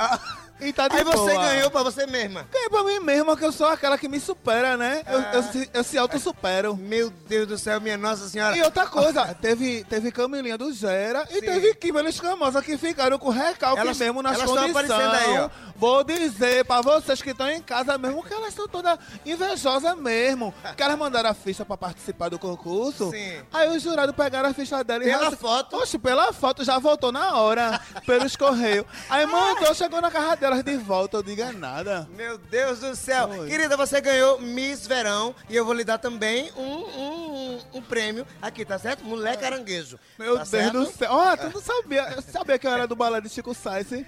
E 0.61 0.73
tá 0.73 0.89
de 0.89 0.97
Aí 0.97 1.05
você 1.05 1.17
boa. 1.35 1.45
ganhou 1.47 1.71
pra 1.71 1.83
você 1.83 2.07
mesma. 2.07 2.47
Ganhei 2.53 2.69
pra 2.69 2.85
mim 2.85 3.01
mesma, 3.01 3.37
que 3.37 3.45
eu 3.45 3.53
sou 3.53 3.67
aquela 3.69 3.97
que 3.99 4.09
me 4.09 4.21
supera, 4.21 4.77
né? 4.77 5.03
Eu, 5.09 5.19
Ah. 5.19 5.31
eu, 5.35 5.43
se- 5.43 5.71
eu 5.73 5.85
se 5.85 5.99
auto-supero. 5.99 6.77
Meu 6.77 7.11
Deus 7.11 7.47
do 7.49 7.59
céu, 7.59 7.81
minha 7.81 7.97
Nossa 7.97 8.29
Senhora. 8.29 8.57
E 8.57 8.63
outra 8.63 8.87
coisa, 8.87 9.25
teve, 9.41 9.85
teve 9.85 10.11
Camilinha 10.13 10.59
do 10.59 10.73
Gera 10.73 11.27
e 11.31 11.35
Sim. 11.35 11.41
teve 11.41 11.75
Kimberly 11.75 12.11
Escamosa 12.11 12.63
que 12.63 12.77
ficaram 12.77 13.19
com 13.19 13.31
recalque 13.31 13.81
Elas- 13.81 13.99
mesmo 13.99 14.23
nas 14.23 14.35
elas 14.35 14.47
condições. 14.51 14.71
aparecendo 14.91 15.15
aí, 15.15 15.39
ó. 15.41 15.51
Vou 15.77 16.05
dizer 16.05 16.65
pra 16.67 16.83
vocês 16.83 17.23
que 17.23 17.31
estão 17.31 17.49
em 17.49 17.63
casa 17.63 17.97
mesmo 17.97 18.23
que 18.23 18.35
elas 18.35 18.53
são 18.53 18.69
todas 18.69 18.99
invejosas 19.25 19.97
mesmo. 19.97 20.53
Que 20.77 20.83
elas 20.83 20.99
mandaram 20.99 21.31
a 21.31 21.35
ficha 21.35 21.65
pra 21.65 21.77
participar 21.77 22.29
do 22.29 22.39
concurso. 22.39 23.11
Sim. 23.11 23.41
Aí 23.53 23.69
os 23.75 23.83
jurados 23.83 24.15
pegaram 24.15 24.49
a 24.49 24.55
ficha 24.55 24.83
dela 24.85 25.05
e 25.05 25.07
Pela 25.09 25.31
foto? 25.33 25.77
Oxe, 25.77 25.99
pela 25.99 26.33
foto, 26.33 26.65
já 26.65 26.79
voltou 26.79 27.11
na 27.13 27.37
hora, 27.37 27.81
pelos 28.07 28.37
correios. 28.37 28.85
Aí 29.09 29.27
mandou, 29.27 29.75
chegou 29.75 30.01
na 30.01 30.11
casa 30.11 30.37
dela, 30.37 30.50
quero 30.51 30.63
de 30.63 30.77
volta, 30.77 31.17
eu 31.19 31.23
diga 31.23 31.53
nada. 31.53 32.09
Meu 32.17 32.37
Deus 32.37 32.81
do 32.81 32.95
céu. 32.97 33.29
Oi. 33.29 33.49
Querida, 33.49 33.77
você 33.77 34.01
ganhou 34.01 34.41
Miss 34.41 34.87
Verão 34.87 35.35
e 35.49 35.55
eu 35.57 35.65
vou 35.65 35.75
lhe 35.75 35.85
dar 35.85 35.99
também 35.99 36.51
um, 36.57 36.63
um, 36.63 37.61
um 37.75 37.83
prêmio 37.83 38.27
aqui, 38.43 38.65
tá 38.65 38.79
certo? 38.79 39.05
Mulher 39.05 39.37
caranguejo. 39.39 39.99
Meu 40.19 40.37
tá 40.39 40.39
Deus 40.39 40.49
certo? 40.49 40.73
do 40.73 40.87
céu. 40.87 41.09
Ó, 41.11 41.37
tu 41.37 41.51
não 41.55 41.61
sabia. 41.61 42.13
Eu 42.17 42.23
sabia 42.23 42.59
que 42.59 42.67
eu 42.67 42.73
era 42.73 42.87
do 42.87 42.97
balé 42.97 43.21
de 43.21 43.29
Chico 43.29 43.55
Sainz, 43.55 43.93
hein? 43.93 44.07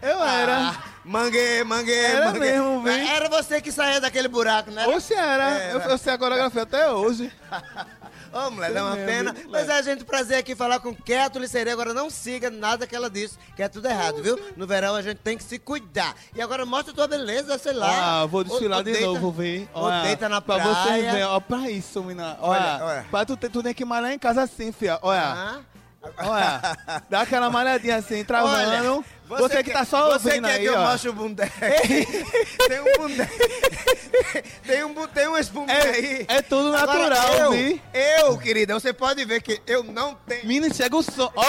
Eu 0.00 0.22
era. 0.22 0.70
Ah, 0.70 0.84
mangue, 1.04 1.64
mangue, 1.64 1.92
Era 1.92 2.26
mangue. 2.26 2.40
mesmo. 2.40 2.88
Era 2.88 3.28
você 3.28 3.60
que 3.60 3.72
saía 3.72 4.00
daquele 4.00 4.28
buraco, 4.28 4.70
né? 4.70 4.86
Oxe, 4.86 5.14
era. 5.14 5.58
É, 5.58 5.74
eu, 5.74 5.80
eu 5.80 5.98
sei 5.98 6.12
a 6.12 6.18
coreografia 6.18 6.62
até 6.62 6.90
hoje. 6.90 7.32
Ô, 8.32 8.50
mulher, 8.50 8.72
dá 8.72 8.84
uma 8.84 8.96
pena. 8.96 9.34
Mas 9.50 9.68
é, 9.68 9.82
gente, 9.82 10.04
prazer 10.04 10.38
aqui 10.38 10.54
falar 10.54 10.78
com 10.80 10.94
Keto 10.94 11.38
Liceira. 11.38 11.72
Agora 11.72 11.92
não 11.92 12.08
siga 12.08 12.48
nada 12.50 12.86
que 12.86 12.94
ela 12.94 13.10
disse, 13.10 13.36
que 13.56 13.62
é 13.62 13.68
tudo 13.68 13.86
errado, 13.88 14.22
viu? 14.22 14.38
No 14.56 14.66
verão 14.66 14.94
a 14.94 15.02
gente 15.02 15.18
tem 15.18 15.36
que 15.36 15.42
se 15.42 15.58
cuidar. 15.58 16.14
E 16.34 16.40
agora 16.40 16.64
mostra 16.64 16.94
tua 16.94 17.08
beleza, 17.08 17.58
sei 17.58 17.72
lá. 17.72 18.22
Ah, 18.22 18.26
vou 18.26 18.44
desfilar 18.44 18.84
de 18.84 18.92
deita- 18.92 19.06
novo, 19.06 19.32
vem. 19.32 19.68
Ou 19.74 19.90
deita 20.02 20.28
na 20.28 20.40
pra 20.40 20.56
praia. 20.60 20.74
você 20.74 21.10
ver, 21.10 21.22
ó, 21.24 21.40
pra 21.40 21.70
isso, 21.70 22.02
menina. 22.04 22.36
Olha, 22.40 22.60
Olha, 22.60 22.84
olha. 22.84 23.06
Pra 23.10 23.24
tu, 23.26 23.36
ter, 23.36 23.50
tu 23.50 23.62
tem 23.62 23.74
que 23.74 23.84
malhar 23.84 24.12
em 24.12 24.18
casa 24.18 24.42
assim, 24.42 24.70
fia. 24.70 24.98
Olha, 25.02 25.22
Ah. 25.22 25.58
olha. 26.18 27.02
Dá 27.10 27.22
aquela 27.22 27.50
malhadinha 27.50 27.96
assim, 27.96 28.24
travando. 28.24 28.56
Olha, 28.56 29.04
você, 29.38 29.62
que 29.62 29.70
tá 29.70 29.84
só 29.84 30.06
Você 30.18 30.28
ouvindo 30.28 30.46
quer 30.48 30.54
aí, 30.54 30.60
que 30.60 30.66
eu 30.66 30.74
ó. 30.78 30.86
mostre 30.90 31.08
o 31.08 31.12
bundé? 31.12 31.46
tem 32.68 32.80
um 32.80 32.98
bundé. 32.98 33.28
tem, 34.66 34.84
um, 34.84 35.06
tem 35.08 35.28
uma 35.28 35.40
espuma 35.40 35.72
aí. 35.72 36.26
É, 36.28 36.36
é 36.36 36.42
tudo 36.42 36.74
Agora, 36.76 37.08
natural, 37.10 37.34
eu, 37.34 37.50
vi. 37.52 37.82
eu, 37.92 38.38
querida, 38.38 38.74
você 38.74 38.92
pode 38.92 39.24
ver 39.24 39.40
que 39.42 39.60
eu 39.66 39.82
não 39.84 40.14
tenho 40.26 40.46
Menina, 40.46 40.72
chega 40.74 40.96
o 40.96 41.02
som. 41.02 41.30
Ó, 41.34 41.44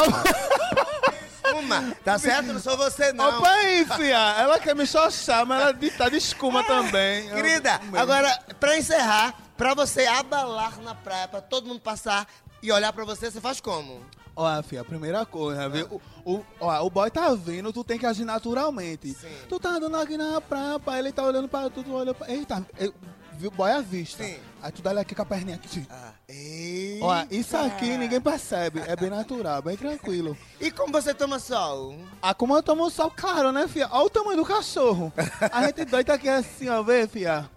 espuma, 1.36 1.96
tá 2.04 2.18
certo? 2.18 2.48
Não 2.48 2.60
sou 2.60 2.78
você, 2.78 3.12
não. 3.14 3.40
Opa 3.40 3.50
aí, 3.50 3.86
fia. 3.96 4.36
Ela 4.40 4.60
quer 4.60 4.76
me 4.76 4.86
xoxar, 4.86 5.46
mas 5.46 5.62
ela 5.62 5.74
tá 5.98 6.10
de 6.10 6.18
escuma 6.18 6.64
também. 6.64 7.28
Eu- 7.28 7.36
Querida, 7.36 7.80
mesmo. 7.80 7.98
agora, 7.98 8.40
pra 8.60 8.78
encerrar, 8.78 9.34
pra 9.58 9.74
você 9.74 10.06
abalar 10.06 10.80
na 10.82 10.96
praia, 10.96 11.28
pra 11.28 11.42
todo 11.42 11.68
mundo 11.68 11.80
passar 11.80 12.28
e 12.62 12.72
olhar 12.72 12.94
pra 12.94 13.04
você, 13.06 13.30
você 13.32 13.42
faz 13.42 13.60
como? 13.60 14.02
Olha, 14.36 14.64
filha, 14.64 14.82
a 14.82 14.86
primeira 14.86 15.26
coisa, 15.26 15.68
viu? 15.70 16.02
O, 16.26 16.36
o, 16.38 16.46
ó, 16.60 16.86
o 16.86 16.90
boy 16.90 17.12
tá 17.12 17.34
vindo, 17.34 17.72
tu 17.74 17.84
tem 17.84 18.00
que 18.00 18.06
agir 18.06 18.24
naturalmente. 18.26 19.10
Sim. 19.14 19.28
Tu 19.50 19.60
tá 19.60 19.72
andando 19.72 19.98
aqui 19.98 20.18
na 20.18 20.40
praia, 20.42 21.00
ele 21.00 21.12
tá 21.12 21.24
olhando 21.24 21.48
pra 21.50 21.70
tu, 21.70 21.84
tu 21.84 21.94
olha 21.94 22.14
pra... 22.14 22.30
Eita, 22.32 22.66
eu, 22.80 22.94
viu, 23.34 23.52
boy 23.52 23.70
à 23.72 23.82
vista. 23.82 24.24
Sim. 24.24 24.38
Aí 24.62 24.72
tu 24.72 24.82
dá 24.82 24.92
aqui 25.00 25.14
com 25.14 25.22
a 25.22 25.26
perninha 25.26 25.56
aqui. 25.56 25.86
Ah, 25.90 26.12
eita. 26.30 27.06
Ó, 27.06 27.26
isso 27.30 27.58
aqui 27.58 27.98
ninguém 27.98 28.22
percebe, 28.22 28.80
é 28.88 28.96
bem 28.96 29.10
natural, 29.10 29.62
bem 29.62 29.76
tranquilo. 29.76 30.38
E 30.60 30.72
como 30.72 30.94
você 30.94 31.14
toma 31.14 31.38
sol? 31.38 31.96
Ah, 32.22 32.34
como 32.34 32.56
eu 32.56 32.64
tomo 32.64 32.90
sol, 32.90 33.12
claro, 33.16 33.52
né, 33.52 33.68
filha? 33.68 33.90
Olha 33.92 34.06
o 34.06 34.10
tamanho 34.10 34.38
do 34.38 34.46
cachorro. 34.46 35.12
A 35.52 35.66
gente 35.66 35.84
doida 35.86 36.14
aqui 36.14 36.30
assim, 36.30 36.70
ó, 36.70 36.82
vê, 36.82 37.06
filha? 37.08 37.50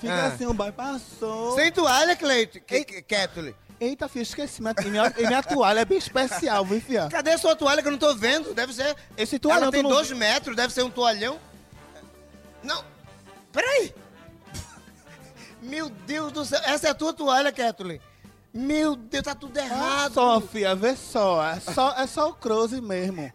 Fica 0.00 0.14
Ah. 0.14 0.26
assim, 0.26 0.46
o 0.46 0.52
boy 0.54 0.70
passou. 0.70 1.54
Sem 1.56 1.72
toalha, 1.72 2.14
Cleito? 2.14 2.60
Ketuli? 2.60 3.56
Eita, 3.84 4.08
filha, 4.08 4.22
esqueci. 4.22 4.62
Minha, 4.62 4.74
e 4.80 4.90
minha, 4.90 5.12
minha 5.18 5.42
toalha 5.42 5.80
é 5.80 5.84
bem 5.84 5.98
especial, 5.98 6.64
viu, 6.64 6.80
filha? 6.80 7.08
Cadê 7.10 7.32
a 7.32 7.38
sua 7.38 7.54
toalha 7.54 7.82
que 7.82 7.88
eu 7.88 7.92
não 7.92 7.98
tô 7.98 8.14
vendo? 8.14 8.54
Deve 8.54 8.72
ser. 8.72 8.96
Esse 9.16 9.38
toalhão 9.38 9.64
Ela 9.64 9.72
tem 9.72 9.82
não 9.82 9.90
dois 9.90 10.10
metros, 10.10 10.56
deve 10.56 10.72
ser 10.72 10.82
um 10.82 10.90
toalhão. 10.90 11.38
Não. 12.62 12.82
Peraí. 13.52 13.94
Meu 15.60 15.90
Deus 15.90 16.32
do 16.32 16.44
céu. 16.44 16.60
Essa 16.64 16.88
é 16.88 16.90
a 16.90 16.94
tua 16.94 17.12
toalha, 17.12 17.52
Ketuli. 17.52 18.00
Meu 18.56 18.94
Deus, 18.94 19.24
tá 19.24 19.34
tudo 19.34 19.58
Ah, 19.58 19.64
errado. 19.64 20.14
só, 20.14 20.40
filha, 20.40 20.76
vê 20.76 20.94
só. 20.94 21.44
É 21.44 21.58
só, 21.58 21.92
é 21.98 22.06
só 22.06 22.28
o 22.28 22.34
close 22.34 22.80
mesmo. 22.80 23.28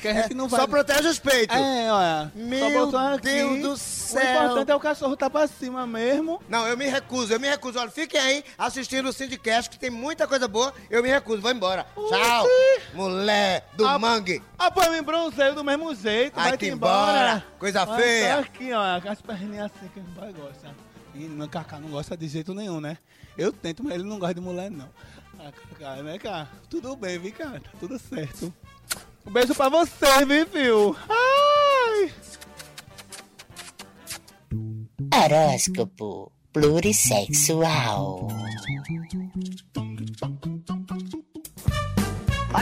Que 0.00 0.08
a 0.08 0.14
gente 0.22 0.32
não 0.34 0.48
vai. 0.48 0.60
Só 0.60 0.66
protege 0.66 1.08
os 1.08 1.18
peitos. 1.18 1.54
É, 1.54 1.92
olha. 1.92 2.32
Meu 2.34 2.58
só 2.70 2.84
botou 2.86 2.98
aqui. 2.98 3.20
Deus 3.24 3.60
do 3.60 3.72
O 3.72 3.76
céu. 3.76 4.22
importante 4.44 4.70
é 4.70 4.74
o 4.74 4.80
cachorro 4.80 5.14
tá 5.14 5.28
pra 5.28 5.46
cima 5.46 5.86
mesmo. 5.86 6.40
Não, 6.48 6.66
eu 6.66 6.74
me 6.76 6.86
recuso, 6.86 7.34
eu 7.34 7.38
me 7.38 7.48
recuso. 7.48 7.78
Olha, 7.78 7.90
fiquem 7.90 8.18
aí 8.18 8.44
assistindo 8.56 9.10
o 9.10 9.12
Syndicast, 9.12 9.68
que 9.68 9.78
tem 9.78 9.90
muita 9.90 10.26
coisa 10.26 10.48
boa. 10.48 10.72
Eu 10.88 11.02
me 11.02 11.10
recuso, 11.10 11.42
vou 11.42 11.50
embora. 11.50 11.84
Tchau. 12.08 12.46
Mulher 12.94 13.66
do 13.74 13.86
Ah, 13.86 13.98
mangue. 13.98 14.42
Ah, 14.58 14.70
pô, 14.70 14.88
me 14.90 15.02
bronzeio 15.02 15.54
do 15.54 15.62
mesmo 15.62 15.94
jeito. 15.94 16.34
Vai 16.34 16.48
Vai-te 16.48 16.64
te 16.66 16.70
embora. 16.72 17.12
embora, 17.20 17.44
coisa 17.58 17.84
Vai 17.84 18.00
feia. 18.00 18.34
tá 18.36 18.40
aqui, 18.40 18.72
ó. 18.72 19.00
Com 19.02 19.08
as 19.10 19.20
perninhas 19.20 19.70
assim 19.76 19.88
que 19.92 20.00
o 20.00 20.04
pai 20.18 20.32
gosta. 20.32 20.74
Meu 21.14 21.48
Cacá 21.48 21.78
não 21.78 21.90
gosta 21.90 22.16
de 22.16 22.26
jeito 22.28 22.54
nenhum, 22.54 22.80
né? 22.80 22.98
Eu 23.36 23.52
tento, 23.52 23.82
mas 23.84 23.94
ele 23.94 24.04
não 24.04 24.18
gosta 24.18 24.34
de 24.34 24.40
mulher, 24.40 24.70
não. 24.70 24.88
Ah, 25.38 25.52
Cacá, 25.52 26.02
né, 26.02 26.18
cara? 26.18 26.48
Tudo 26.70 26.96
bem, 26.96 27.18
viu, 27.18 27.32
cara? 27.32 27.60
Tá 27.60 27.70
tudo 27.78 27.98
certo. 27.98 28.52
Um 29.26 29.30
beijo 29.30 29.54
pra 29.54 29.68
você, 29.68 30.24
viu, 30.26 30.46
filho? 30.46 30.96
Ai! 31.08 32.12
Horóscopo 35.14 36.32
plurissexual. 36.52 38.28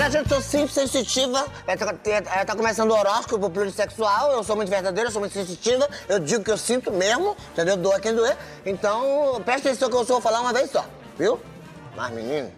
Olha, 0.00 0.10
gente, 0.10 0.30
sou 0.30 0.40
simples, 0.40 0.72
sensitiva. 0.72 1.46
É, 1.66 1.76
tá, 1.76 1.94
é, 2.06 2.44
tá 2.46 2.56
começando 2.56 2.90
o 2.90 2.94
horóscopo 2.94 3.50
plurissexual. 3.50 4.32
Eu 4.32 4.42
sou 4.42 4.56
muito 4.56 4.70
verdadeira, 4.70 5.08
eu 5.08 5.12
sou 5.12 5.20
muito 5.20 5.34
sensitiva. 5.34 5.86
Eu 6.08 6.18
digo 6.18 6.42
que 6.42 6.50
eu 6.50 6.56
sinto 6.56 6.90
mesmo, 6.90 7.36
entendeu? 7.52 7.76
Doa 7.76 8.00
quem 8.00 8.14
doer. 8.14 8.34
Então, 8.64 9.42
presta 9.44 9.68
atenção 9.68 9.90
que 9.90 9.96
eu 9.96 10.06
só 10.06 10.14
vou 10.14 10.22
falar 10.22 10.40
uma 10.40 10.54
vez 10.54 10.70
só, 10.70 10.86
viu? 11.18 11.38
Mas, 11.94 12.14
menino, 12.14 12.50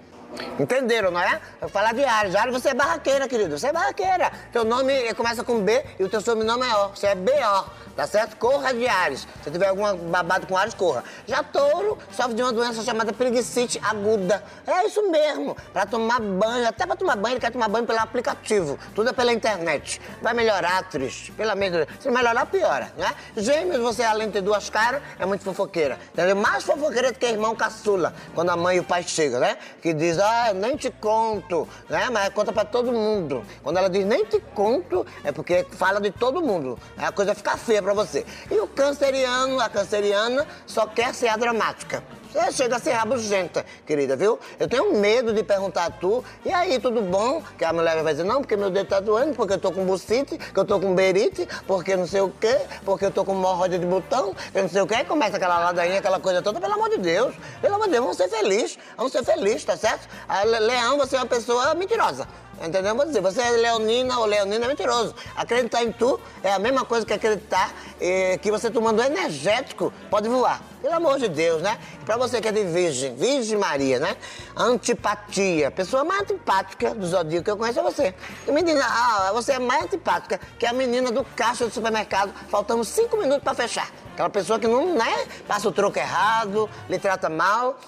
entenderam, 0.58 1.10
não 1.10 1.20
é? 1.20 1.40
Eu 1.60 1.68
falar 1.68 1.92
de 1.94 2.04
Ares. 2.04 2.34
Ares, 2.34 2.52
você 2.52 2.70
é 2.70 2.74
barraqueira, 2.74 3.28
querido. 3.28 3.58
Você 3.58 3.68
é 3.68 3.72
barraqueira. 3.72 4.30
Teu 4.52 4.64
nome 4.64 5.12
começa 5.14 5.42
com 5.44 5.60
B 5.60 5.84
e 5.98 6.04
o 6.04 6.08
teu 6.08 6.20
sobrenome 6.20 6.66
é 6.66 6.76
O. 6.76 6.88
Você 6.88 7.08
é 7.08 7.14
B.O. 7.14 7.82
Tá 7.94 8.06
certo? 8.06 8.36
Corra 8.36 8.72
de 8.72 8.88
Ares. 8.88 9.28
Se 9.44 9.50
tiver 9.50 9.68
algum 9.68 9.94
babado 10.08 10.46
com 10.46 10.56
Ares, 10.56 10.72
corra. 10.72 11.04
Já 11.26 11.42
touro 11.42 11.98
sofre 12.10 12.34
de 12.34 12.42
uma 12.42 12.52
doença 12.52 12.82
chamada 12.82 13.12
preguicite 13.12 13.78
aguda. 13.84 14.42
É 14.66 14.86
isso 14.86 15.10
mesmo. 15.10 15.56
Pra 15.72 15.84
tomar 15.84 16.20
banho, 16.20 16.66
até 16.66 16.86
pra 16.86 16.96
tomar 16.96 17.16
banho, 17.16 17.34
ele 17.34 17.40
quer 17.40 17.52
tomar 17.52 17.68
banho 17.68 17.84
pelo 17.84 17.98
aplicativo. 17.98 18.78
Tudo 18.94 19.10
é 19.10 19.12
pela 19.12 19.32
internet. 19.32 20.00
Vai 20.22 20.32
melhorar, 20.32 20.82
triste. 20.88 21.32
De 21.32 21.70
Deus. 21.70 21.86
Se 22.00 22.10
melhorar, 22.10 22.46
piora, 22.46 22.90
né? 22.96 23.14
Gêmeos, 23.36 23.80
você 23.80 24.02
além 24.02 24.28
de 24.28 24.34
ter 24.34 24.42
duas 24.42 24.70
caras, 24.70 25.02
é 25.18 25.26
muito 25.26 25.44
fofoqueira. 25.44 25.98
Entendeu? 26.12 26.36
Mais 26.36 26.64
fofoqueira 26.64 27.12
do 27.12 27.18
que 27.18 27.26
irmão 27.26 27.54
caçula. 27.54 28.14
Quando 28.34 28.50
a 28.50 28.56
mãe 28.56 28.76
e 28.76 28.80
o 28.80 28.84
pai 28.84 29.02
chegam, 29.02 29.40
né? 29.40 29.58
Que 29.82 29.92
diz, 29.92 30.18
ah, 30.22 30.52
nem 30.54 30.76
te 30.76 30.90
conto, 30.90 31.68
né? 31.88 32.08
Mas 32.10 32.28
conta 32.30 32.52
pra 32.52 32.64
todo 32.64 32.92
mundo. 32.92 33.44
Quando 33.62 33.76
ela 33.76 33.90
diz 33.90 34.04
nem 34.04 34.24
te 34.24 34.40
conto, 34.54 35.06
é 35.24 35.32
porque 35.32 35.66
fala 35.70 36.00
de 36.00 36.10
todo 36.10 36.40
mundo. 36.40 36.78
A 36.96 37.12
coisa 37.12 37.34
fica 37.34 37.56
feia 37.56 37.82
pra 37.82 37.94
você. 37.94 38.24
E 38.50 38.58
o 38.58 38.66
canceriano, 38.66 39.60
a 39.60 39.68
canceriana, 39.68 40.46
só 40.66 40.86
quer 40.86 41.14
ser 41.14 41.28
a 41.28 41.36
dramática. 41.36 42.02
Você 42.32 42.50
chega 42.52 42.76
a 42.76 42.78
ser 42.78 42.92
rabugenta, 42.92 43.62
querida, 43.86 44.16
viu? 44.16 44.38
Eu 44.58 44.66
tenho 44.66 44.94
medo 44.94 45.34
de 45.34 45.42
perguntar 45.42 45.84
a 45.84 45.90
tu, 45.90 46.24
e 46.46 46.50
aí, 46.52 46.78
tudo 46.80 47.02
bom? 47.02 47.42
Que 47.58 47.64
a 47.64 47.74
mulher 47.74 48.02
vai 48.02 48.14
dizer, 48.14 48.24
não, 48.24 48.40
porque 48.40 48.56
meu 48.56 48.70
dedo 48.70 48.88
tá 48.88 49.00
doendo, 49.00 49.34
porque 49.34 49.52
eu 49.52 49.58
tô 49.58 49.70
com 49.70 49.84
bucite, 49.84 50.38
que 50.38 50.58
eu 50.58 50.64
tô 50.64 50.80
com 50.80 50.94
berite, 50.94 51.46
porque 51.66 51.94
não 51.94 52.06
sei 52.06 52.22
o 52.22 52.30
quê, 52.30 52.58
porque 52.86 53.04
eu 53.04 53.10
tô 53.10 53.22
com 53.22 53.32
hemorroida 53.32 53.78
de 53.78 53.84
botão, 53.84 54.34
eu 54.54 54.62
não 54.62 54.68
sei 54.70 54.80
o 54.80 54.86
quê. 54.86 54.94
Aí 54.94 55.04
começa 55.04 55.36
aquela 55.36 55.58
ladainha, 55.58 55.98
aquela 55.98 56.18
coisa 56.18 56.40
toda, 56.40 56.58
pelo 56.58 56.72
amor 56.72 56.88
de 56.88 56.98
Deus. 56.98 57.34
Pelo 57.60 57.74
amor 57.74 57.84
de 57.84 57.92
Deus, 57.92 58.02
vamos 58.02 58.16
ser 58.16 58.28
felizes, 58.28 58.78
vamos 58.96 59.12
ser 59.12 59.22
felizes, 59.24 59.64
tá 59.64 59.76
certo? 59.76 60.08
Leão, 60.46 60.96
você 60.96 61.16
é 61.16 61.18
uma 61.18 61.26
pessoa 61.26 61.74
mentirosa. 61.74 62.26
Entendeu? 62.60 62.94
Vou 62.94 63.04
dizer, 63.04 63.20
você 63.20 63.40
é 63.40 63.50
leonina 63.50 64.18
ou 64.18 64.26
leonina 64.26 64.64
é 64.64 64.68
mentiroso. 64.68 65.14
Acreditar 65.36 65.82
em 65.82 65.90
tu 65.90 66.20
é 66.42 66.52
a 66.52 66.58
mesma 66.58 66.84
coisa 66.84 67.04
que 67.04 67.12
acreditar 67.12 67.72
eh, 68.00 68.38
que 68.40 68.50
você 68.50 68.70
tomando 68.70 69.02
energético 69.02 69.92
pode 70.10 70.28
voar. 70.28 70.62
Pelo 70.80 70.94
amor 70.94 71.18
de 71.18 71.28
Deus, 71.28 71.62
né? 71.62 71.78
Pra 72.04 72.16
você 72.16 72.40
que 72.40 72.48
é 72.48 72.52
de 72.52 72.64
virgem, 72.64 73.14
Virgem 73.14 73.56
Maria, 73.56 74.00
né? 74.00 74.16
Antipatia. 74.56 75.70
Pessoa 75.70 76.04
mais 76.04 76.22
antipática 76.22 76.94
do 76.94 77.06
zodíaco 77.06 77.44
que 77.44 77.50
eu 77.50 77.56
conheço 77.56 77.80
é 77.80 77.82
você. 77.82 78.14
E 78.46 78.50
menina, 78.50 78.84
ah, 78.84 79.30
você 79.32 79.52
é 79.52 79.58
mais 79.58 79.84
antipática 79.84 80.40
que 80.58 80.66
a 80.66 80.72
menina 80.72 81.10
do 81.10 81.24
caixa 81.36 81.66
do 81.66 81.72
supermercado, 81.72 82.32
faltando 82.48 82.84
cinco 82.84 83.16
minutos 83.16 83.42
pra 83.42 83.54
fechar. 83.54 83.88
Aquela 84.12 84.28
pessoa 84.28 84.58
que 84.58 84.66
não, 84.68 84.94
né? 84.94 85.26
Passa 85.46 85.68
o 85.68 85.72
troco 85.72 85.98
errado, 85.98 86.68
lhe 86.88 86.98
trata 86.98 87.28
mal. 87.28 87.78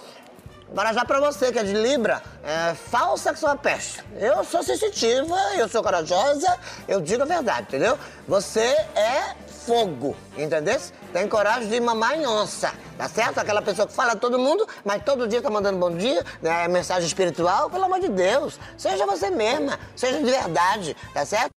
Agora 0.74 0.92
já 0.92 1.04
pra 1.04 1.20
você 1.20 1.52
que 1.52 1.58
é 1.60 1.62
de 1.62 1.72
Libra, 1.72 2.20
é, 2.42 2.74
falsa 2.74 3.32
que 3.32 3.38
sou 3.38 3.48
a 3.48 3.54
peste. 3.54 4.02
Eu 4.18 4.42
sou 4.42 4.60
sensitiva, 4.60 5.36
eu 5.56 5.68
sou 5.68 5.80
corajosa, 5.84 6.58
eu 6.88 7.00
digo 7.00 7.22
a 7.22 7.26
verdade, 7.26 7.68
entendeu? 7.68 7.96
Você 8.26 8.76
é 8.96 9.36
fogo, 9.64 10.16
entendeu? 10.36 10.80
Tem 11.12 11.28
coragem 11.28 11.68
de 11.68 11.78
mamar 11.78 12.18
em 12.18 12.26
onça, 12.26 12.74
tá 12.98 13.08
certo? 13.08 13.38
Aquela 13.38 13.62
pessoa 13.62 13.86
que 13.86 13.94
fala 13.94 14.14
a 14.14 14.16
todo 14.16 14.36
mundo, 14.36 14.66
mas 14.84 15.04
todo 15.04 15.28
dia 15.28 15.40
tá 15.40 15.48
mandando 15.48 15.78
bom 15.78 15.96
dia, 15.96 16.26
né, 16.42 16.66
mensagem 16.66 17.06
espiritual, 17.06 17.70
pelo 17.70 17.84
amor 17.84 18.00
de 18.00 18.08
Deus. 18.08 18.58
Seja 18.76 19.06
você 19.06 19.30
mesma, 19.30 19.78
seja 19.94 20.18
de 20.18 20.24
verdade, 20.28 20.96
tá 21.14 21.24
certo? 21.24 21.52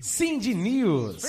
Cindy 0.00 0.54
News. 0.54 1.20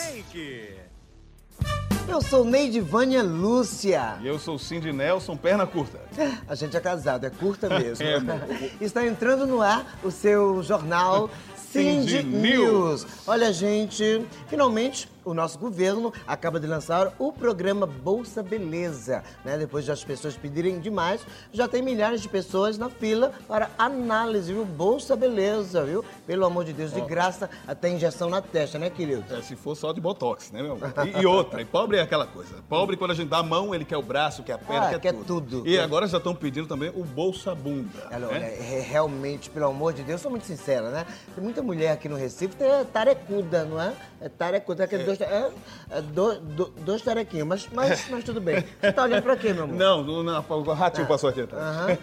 Eu 2.09 2.21
sou 2.21 2.43
Neidivânia 2.43 3.21
Lúcia. 3.21 4.17
E 4.19 4.27
eu 4.27 4.39
sou 4.39 4.57
Cindy 4.57 4.91
Nelson, 4.91 5.37
perna 5.37 5.67
curta. 5.67 5.99
A 6.47 6.55
gente 6.55 6.75
é 6.75 6.79
casado, 6.79 7.25
é 7.25 7.29
curta 7.29 7.69
mesmo. 7.79 8.03
É. 8.03 8.71
Está 8.81 9.05
entrando 9.05 9.45
no 9.45 9.61
ar 9.61 9.99
o 10.03 10.09
seu 10.09 10.63
jornal 10.63 11.29
Cindy 11.55 12.17
Cindy 12.17 12.23
News. 12.23 13.03
News. 13.03 13.07
Olha, 13.27 13.53
gente, 13.53 14.25
finalmente 14.47 15.07
o 15.23 15.33
nosso 15.33 15.57
governo 15.59 16.13
acaba 16.27 16.59
de 16.59 16.67
lançar 16.67 17.13
o 17.17 17.31
programa 17.31 17.85
Bolsa 17.85 18.41
Beleza. 18.41 19.23
Né? 19.43 19.57
Depois 19.57 19.85
de 19.85 19.91
as 19.91 20.03
pessoas 20.03 20.35
pedirem 20.35 20.79
demais, 20.79 21.21
já 21.51 21.67
tem 21.67 21.81
milhares 21.81 22.21
de 22.21 22.29
pessoas 22.29 22.77
na 22.77 22.89
fila 22.89 23.31
para 23.47 23.69
análise, 23.77 24.53
viu? 24.53 24.65
Bolsa 24.65 25.15
Beleza, 25.15 25.83
viu? 25.83 26.03
Pelo 26.25 26.45
amor 26.45 26.65
de 26.65 26.73
Deus, 26.73 26.93
de 26.93 27.01
graça, 27.01 27.49
até 27.67 27.89
injeção 27.89 28.29
na 28.29 28.41
testa, 28.41 28.77
né, 28.77 28.89
querido? 28.89 29.23
É, 29.33 29.41
se 29.41 29.55
for 29.55 29.75
só 29.75 29.91
de 29.91 30.01
botox, 30.01 30.51
né, 30.51 30.61
meu 30.61 30.73
amor? 30.73 30.93
E, 31.05 31.21
e 31.21 31.25
outra, 31.25 31.61
e 31.61 31.65
pobre 31.65 31.97
é 31.97 32.01
aquela 32.01 32.27
coisa. 32.27 32.55
Pobre, 32.67 32.97
quando 32.97 33.11
a 33.11 33.13
gente 33.15 33.29
dá 33.29 33.37
a 33.37 33.43
mão, 33.43 33.73
ele 33.73 33.85
quer 33.85 33.97
o 33.97 34.01
braço, 34.01 34.43
quer 34.43 34.53
a 34.53 34.57
perna, 34.57 34.87
Ah, 34.87 34.89
quer, 34.89 34.99
quer 34.99 35.13
tudo. 35.13 35.41
tudo. 35.41 35.67
E 35.67 35.79
agora 35.79 36.07
já 36.07 36.17
estão 36.17 36.35
pedindo 36.35 36.67
também 36.67 36.89
o 36.95 37.03
Bolsa 37.03 37.55
Bunda. 37.55 38.07
Olha, 38.11 38.19
né? 38.19 38.27
olha, 38.31 38.45
é, 38.45 38.79
realmente, 38.81 39.49
pelo 39.49 39.67
amor 39.67 39.93
de 39.93 40.03
Deus, 40.03 40.19
eu 40.19 40.23
sou 40.23 40.31
muito 40.31 40.45
sincera, 40.45 40.89
né? 40.89 41.05
Tem 41.33 41.43
muita 41.43 41.61
mulher 41.61 41.91
aqui 41.91 42.07
no 42.09 42.15
Recife 42.15 42.55
é 42.63 42.83
tarecuda, 42.83 43.63
não 43.65 43.81
é? 43.81 43.93
É 44.21 44.29
tarecuda, 44.29 44.83
aqueles 44.83 45.05
dois, 45.17 45.21
é, 45.21 45.51
é 45.91 46.01
do- 46.01 46.39
do- 46.39 46.73
dois 46.81 47.01
tarequinhos, 47.01 47.47
mas, 47.47 47.69
mas, 47.73 48.05
mas 48.09 48.23
tudo 48.23 48.39
bem. 48.39 48.63
Você 48.81 48.91
tá 48.91 49.03
olhando 49.03 49.23
pra 49.23 49.35
quê, 49.35 49.53
meu 49.53 49.63
amor? 49.63 49.75
Não, 49.75 50.03
não, 50.23 50.45
o 50.49 50.73
ratinho 50.73 51.07
passou 51.07 51.29
aqui 51.29 51.41
atrás. 51.41 51.63
Aham. 51.63 51.97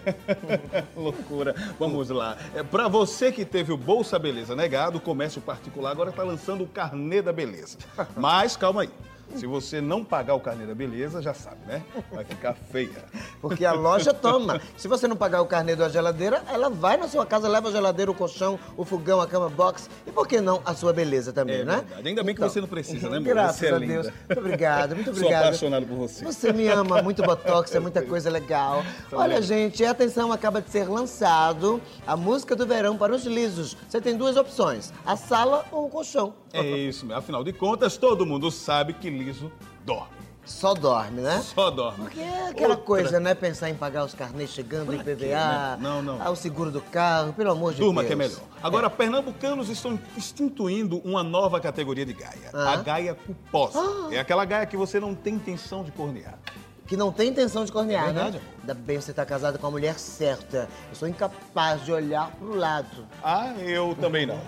Loucura. 0.95 1.55
Vamos 1.79 2.09
lá. 2.09 2.37
É, 2.53 2.63
para 2.63 2.87
você 2.87 3.31
que 3.31 3.45
teve 3.45 3.71
o 3.71 3.77
Bolsa 3.77 4.17
Beleza 4.19 4.55
negado, 4.55 4.97
o 4.97 5.01
comércio 5.01 5.41
particular 5.41 5.91
agora 5.91 6.09
está 6.09 6.23
lançando 6.23 6.63
o 6.63 6.67
Carnê 6.67 7.21
da 7.21 7.31
Beleza. 7.31 7.77
Mas 8.15 8.55
calma 8.57 8.81
aí. 8.83 8.89
Se 9.37 9.45
você 9.45 9.79
não 9.81 10.03
pagar 10.03 10.33
o 10.35 10.39
Carnê 10.39 10.65
da 10.65 10.73
Beleza, 10.75 11.21
já 11.21 11.33
sabe, 11.33 11.57
né? 11.67 11.83
Vai 12.11 12.23
ficar 12.25 12.53
feia. 12.71 13.03
Porque 13.41 13.63
a 13.65 13.71
loja 13.73 14.13
toma. 14.13 14.59
Se 14.75 14.87
você 14.87 15.07
não 15.07 15.15
pagar 15.15 15.41
o 15.41 15.45
carnê 15.45 15.75
da 15.75 15.87
geladeira, 15.89 16.41
ela 16.51 16.69
vai 16.69 16.97
na 16.97 17.07
sua 17.07 17.25
casa, 17.25 17.47
leva 17.47 17.69
a 17.69 17.71
geladeira, 17.71 18.09
o 18.09 18.13
colchão, 18.15 18.59
o 18.75 18.83
fogão, 18.83 19.21
a 19.21 19.27
cama 19.27 19.49
box 19.49 19.89
e 20.05 20.11
por 20.11 20.27
que 20.27 20.41
não 20.41 20.61
a 20.65 20.73
sua 20.73 20.91
beleza 20.91 21.31
também, 21.31 21.57
É 21.61 21.63
né? 21.65 21.75
verdade. 21.85 22.07
Ainda 22.07 22.23
bem 22.23 22.33
que 22.35 22.41
você 22.41 22.59
não 22.61 22.67
precisa, 22.67 23.09
né, 23.09 23.17
amor? 23.17 23.27
Graças 23.27 23.57
Você 23.59 23.67
é 23.67 23.71
a 23.73 23.77
linda. 23.77 23.93
Deus. 23.93 24.13
Muito 24.27 24.39
obrigado, 24.39 24.95
muito 24.95 25.05
Sou 25.11 25.13
obrigado. 25.19 25.43
apaixonado 25.43 25.85
por 25.85 25.95
você. 25.97 26.25
Você 26.25 26.51
me 26.53 26.67
ama, 26.67 27.01
muito 27.03 27.21
botox, 27.23 27.73
é 27.75 27.79
muita 27.79 28.01
coisa 28.01 28.29
legal. 28.29 28.83
Olha, 29.11 29.41
gente, 29.41 29.83
atenção, 29.85 30.31
acaba 30.31 30.61
de 30.61 30.69
ser 30.69 30.89
lançado 30.89 31.81
a 32.05 32.15
música 32.17 32.55
do 32.55 32.65
verão 32.65 32.97
para 32.97 33.13
os 33.13 33.23
lisos. 33.25 33.77
Você 33.87 34.01
tem 34.01 34.15
duas 34.17 34.35
opções, 34.37 34.91
a 35.05 35.15
sala 35.15 35.65
ou 35.71 35.85
o 35.85 35.89
colchão. 35.89 36.33
É 36.59 36.77
isso. 36.77 37.11
Afinal 37.13 37.43
de 37.43 37.53
contas, 37.53 37.97
todo 37.97 38.25
mundo 38.25 38.49
sabe 38.51 38.93
que 38.93 39.09
liso 39.09 39.51
dorme. 39.85 40.17
Só 40.47 40.73
dorme, 40.73 41.19
né? 41.19 41.41
Só 41.41 41.69
dorme. 41.69 42.05
Porque 42.05 42.21
é 42.21 42.47
aquela 42.47 42.69
Outra. 42.69 42.85
coisa, 42.85 43.19
né? 43.19 43.35
Pensar 43.35 43.69
em 43.69 43.75
pagar 43.75 44.05
os 44.05 44.13
carnês 44.13 44.49
chegando, 44.49 44.91
quê, 44.91 45.11
IPVA, 45.11 45.25
né? 45.25 45.77
Não, 45.81 46.01
não. 46.01 46.21
ah, 46.21 46.29
o 46.29 46.37
seguro 46.37 46.71
do 46.71 46.79
carro, 46.79 47.33
pelo 47.33 47.51
amor 47.51 47.73
de 47.73 47.79
Turma 47.79 48.01
Deus. 48.01 48.07
que 48.07 48.13
é 48.13 48.15
melhor. 48.15 48.39
Agora, 48.63 48.89
pernambucanos 48.89 49.67
estão 49.67 49.99
instituindo 50.15 50.99
uma 50.99 51.21
nova 51.21 51.59
categoria 51.59 52.05
de 52.05 52.13
gaia. 52.13 52.49
Ah. 52.53 52.73
A 52.73 52.75
gaia 52.77 53.13
culposa. 53.13 53.79
É 54.09 54.19
aquela 54.19 54.45
gaia 54.45 54.65
que 54.65 54.77
você 54.77 55.01
não 55.01 55.13
tem 55.13 55.33
intenção 55.35 55.83
de 55.83 55.91
cornear. 55.91 56.39
Que 56.87 56.95
não 56.95 57.11
tem 57.11 57.29
intenção 57.29 57.65
de 57.65 57.71
cornear, 57.71 58.03
É 58.03 58.13
verdade, 58.13 58.37
né? 58.37 58.41
Ainda 58.61 58.73
bem 58.73 58.97
que 58.97 59.03
você 59.03 59.13
tá 59.13 59.25
casado 59.25 59.59
com 59.59 59.67
a 59.67 59.71
mulher 59.71 59.97
certa. 59.99 60.67
Eu 60.89 60.95
sou 60.95 61.07
incapaz 61.07 61.83
de 61.85 61.91
olhar 61.91 62.31
pro 62.31 62.55
lado. 62.55 63.05
Ah, 63.23 63.53
eu 63.59 63.95
também 63.99 64.25
não. 64.25 64.39